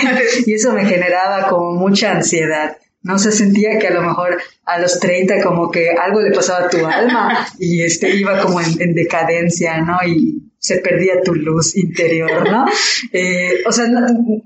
y 0.46 0.54
eso 0.54 0.72
me 0.72 0.86
generaba 0.86 1.48
como 1.48 1.72
mucha 1.72 2.12
ansiedad. 2.12 2.78
No 3.06 3.18
se 3.18 3.30
sentía 3.30 3.78
que 3.78 3.86
a 3.86 3.94
lo 3.94 4.02
mejor 4.02 4.36
a 4.64 4.80
los 4.80 4.98
30 4.98 5.42
como 5.42 5.70
que 5.70 5.90
algo 5.90 6.20
le 6.20 6.32
pasaba 6.32 6.66
a 6.66 6.68
tu 6.68 6.84
alma 6.84 7.46
y 7.58 7.82
este 7.82 8.10
iba 8.16 8.40
como 8.42 8.60
en, 8.60 8.94
decadencia, 8.94 9.80
¿no? 9.80 9.96
Y 10.04 10.42
se 10.58 10.78
perdía 10.78 11.22
tu 11.22 11.34
luz 11.34 11.76
interior, 11.76 12.50
¿no? 12.50 12.66
Eh, 13.12 13.62
o 13.66 13.72
sea, 13.72 13.86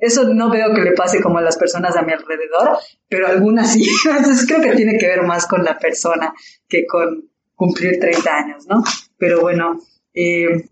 eso 0.00 0.24
no 0.34 0.50
veo 0.50 0.74
que 0.74 0.82
le 0.82 0.92
pase 0.92 1.20
como 1.22 1.38
a 1.38 1.42
las 1.42 1.56
personas 1.56 1.96
a 1.96 2.02
mi 2.02 2.12
alrededor, 2.12 2.78
pero 3.08 3.26
algunas 3.26 3.72
sí. 3.72 3.88
Entonces 4.04 4.46
creo 4.46 4.60
que 4.60 4.76
tiene 4.76 4.98
que 4.98 5.06
ver 5.06 5.22
más 5.22 5.46
con 5.46 5.64
la 5.64 5.78
persona 5.78 6.34
que 6.68 6.84
con 6.86 7.30
cumplir 7.54 7.98
30 7.98 8.30
años, 8.30 8.66
¿no? 8.68 8.82
Pero 9.16 9.40
bueno, 9.40 9.80
eh, 10.12 10.68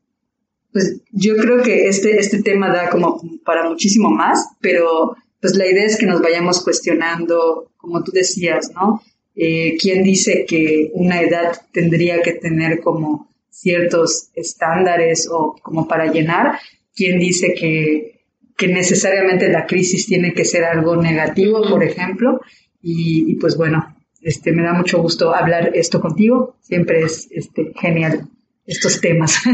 pues 0.73 1.01
yo 1.11 1.37
creo 1.37 1.63
que 1.63 1.89
este, 1.89 2.19
este 2.19 2.43
tema 2.43 2.71
da 2.71 2.91
como 2.91 3.21
para 3.45 3.69
muchísimo 3.69 4.11
más, 4.11 4.47
pero 4.61 5.17
pues 5.41 5.57
la 5.57 5.67
idea 5.67 5.85
es 5.85 5.97
que 5.97 6.07
nos 6.07 6.21
vayamos 6.21 6.63
cuestionando, 6.63 7.71
como 7.89 8.05
tú 8.05 8.13
decías, 8.13 8.71
¿no? 8.75 9.03
Eh, 9.35 9.77
¿Quién 9.81 10.03
dice 10.03 10.45
que 10.47 10.91
una 10.93 11.23
edad 11.23 11.53
tendría 11.73 12.21
que 12.21 12.33
tener 12.33 12.81
como 12.81 13.29
ciertos 13.49 14.29
estándares 14.35 15.29
o 15.31 15.57
como 15.63 15.89
para 15.89 16.13
llenar? 16.13 16.59
¿Quién 16.95 17.19
dice 17.19 17.55
que, 17.55 18.21
que 18.57 18.69
necesariamente 18.69 19.49
la 19.49 19.67
crisis 19.67 20.07
tiene 20.07 20.35
que 20.35 20.45
ser 20.45 20.65
algo 20.65 20.97
negativo, 20.97 21.63
por 21.69 21.83
ejemplo? 21.83 22.41
Y, 22.83 23.37
pues 23.37 23.57
bueno, 23.57 23.97
este, 24.21 24.53
me 24.53 24.63
da 24.63 24.75
mucho 24.75 25.01
gusto 25.01 25.35
hablar 25.35 25.71
esto 25.75 26.01
contigo. 26.01 26.57
Siempre 26.61 27.03
es 27.03 27.29
este, 27.31 27.73
genial 27.75 28.29
estos 28.67 29.01
temas. 29.01 29.37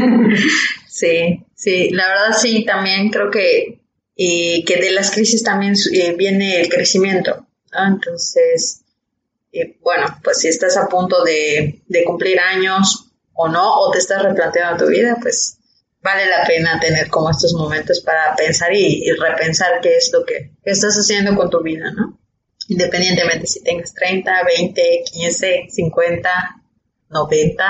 Sí, 0.87 1.43
sí, 1.53 1.89
la 1.89 2.07
verdad 2.07 2.37
sí, 2.39 2.63
también 2.63 3.09
creo 3.09 3.29
que 3.29 3.81
que 4.15 4.77
de 4.81 4.91
las 4.91 5.11
crisis 5.11 5.43
también 5.43 5.73
eh, 5.93 6.15
viene 6.17 6.61
el 6.61 6.69
crecimiento. 6.69 7.45
Entonces, 7.87 8.83
eh, 9.51 9.77
bueno, 9.81 10.07
pues 10.23 10.39
si 10.39 10.47
estás 10.47 10.77
a 10.77 10.87
punto 10.87 11.23
de, 11.23 11.81
cumplir 12.05 12.39
años 12.39 13.11
o 13.33 13.47
no, 13.47 13.73
o 13.73 13.91
te 13.91 13.99
estás 13.99 14.23
replanteando 14.23 14.85
tu 14.85 14.91
vida, 14.91 15.17
pues 15.21 15.57
vale 16.01 16.25
la 16.27 16.45
pena 16.45 16.79
tener 16.79 17.09
como 17.09 17.29
estos 17.29 17.53
momentos 17.53 18.01
para 18.01 18.35
pensar 18.35 18.73
y, 18.73 19.09
repensar 19.11 19.81
qué 19.81 19.97
es 19.97 20.11
lo 20.13 20.25
que 20.25 20.51
estás 20.63 20.95
haciendo 20.95 21.35
con 21.35 21.49
tu 21.49 21.61
vida, 21.61 21.91
¿no? 21.91 22.19
Independientemente 22.67 23.47
si 23.47 23.63
tengas 23.63 23.93
30, 23.93 24.43
20, 24.43 25.03
15, 25.11 25.67
50, 25.69 26.61
90. 27.09 27.67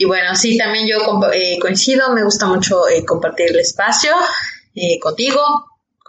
Y 0.00 0.06
bueno, 0.06 0.34
sí, 0.34 0.56
también 0.56 0.86
yo 0.88 0.96
eh, 1.30 1.58
coincido, 1.60 2.14
me 2.14 2.24
gusta 2.24 2.46
mucho 2.46 2.88
eh, 2.88 3.04
compartir 3.04 3.50
el 3.50 3.58
espacio 3.58 4.12
eh, 4.74 4.98
contigo, 4.98 5.42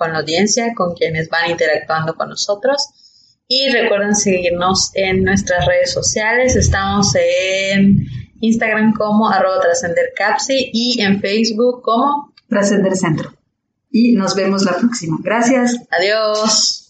con 0.01 0.13
la 0.13 0.19
audiencia, 0.19 0.73
con 0.75 0.95
quienes 0.95 1.29
van 1.29 1.51
interactuando 1.51 2.15
con 2.15 2.29
nosotros. 2.29 2.87
Y 3.47 3.69
recuerden 3.69 4.15
seguirnos 4.15 4.89
en 4.95 5.23
nuestras 5.23 5.67
redes 5.67 5.93
sociales. 5.93 6.55
Estamos 6.55 7.13
en 7.13 8.07
Instagram 8.39 8.93
como 8.93 9.29
arroba 9.29 9.61
trascendercapsi 9.61 10.71
y 10.73 11.01
en 11.01 11.21
Facebook 11.21 11.83
como 11.83 12.33
Trascender 12.49 12.95
Centro. 12.95 13.31
Y 13.91 14.13
nos 14.13 14.35
vemos 14.35 14.63
la 14.63 14.75
próxima. 14.75 15.19
Gracias. 15.21 15.77
Adiós. 15.91 16.80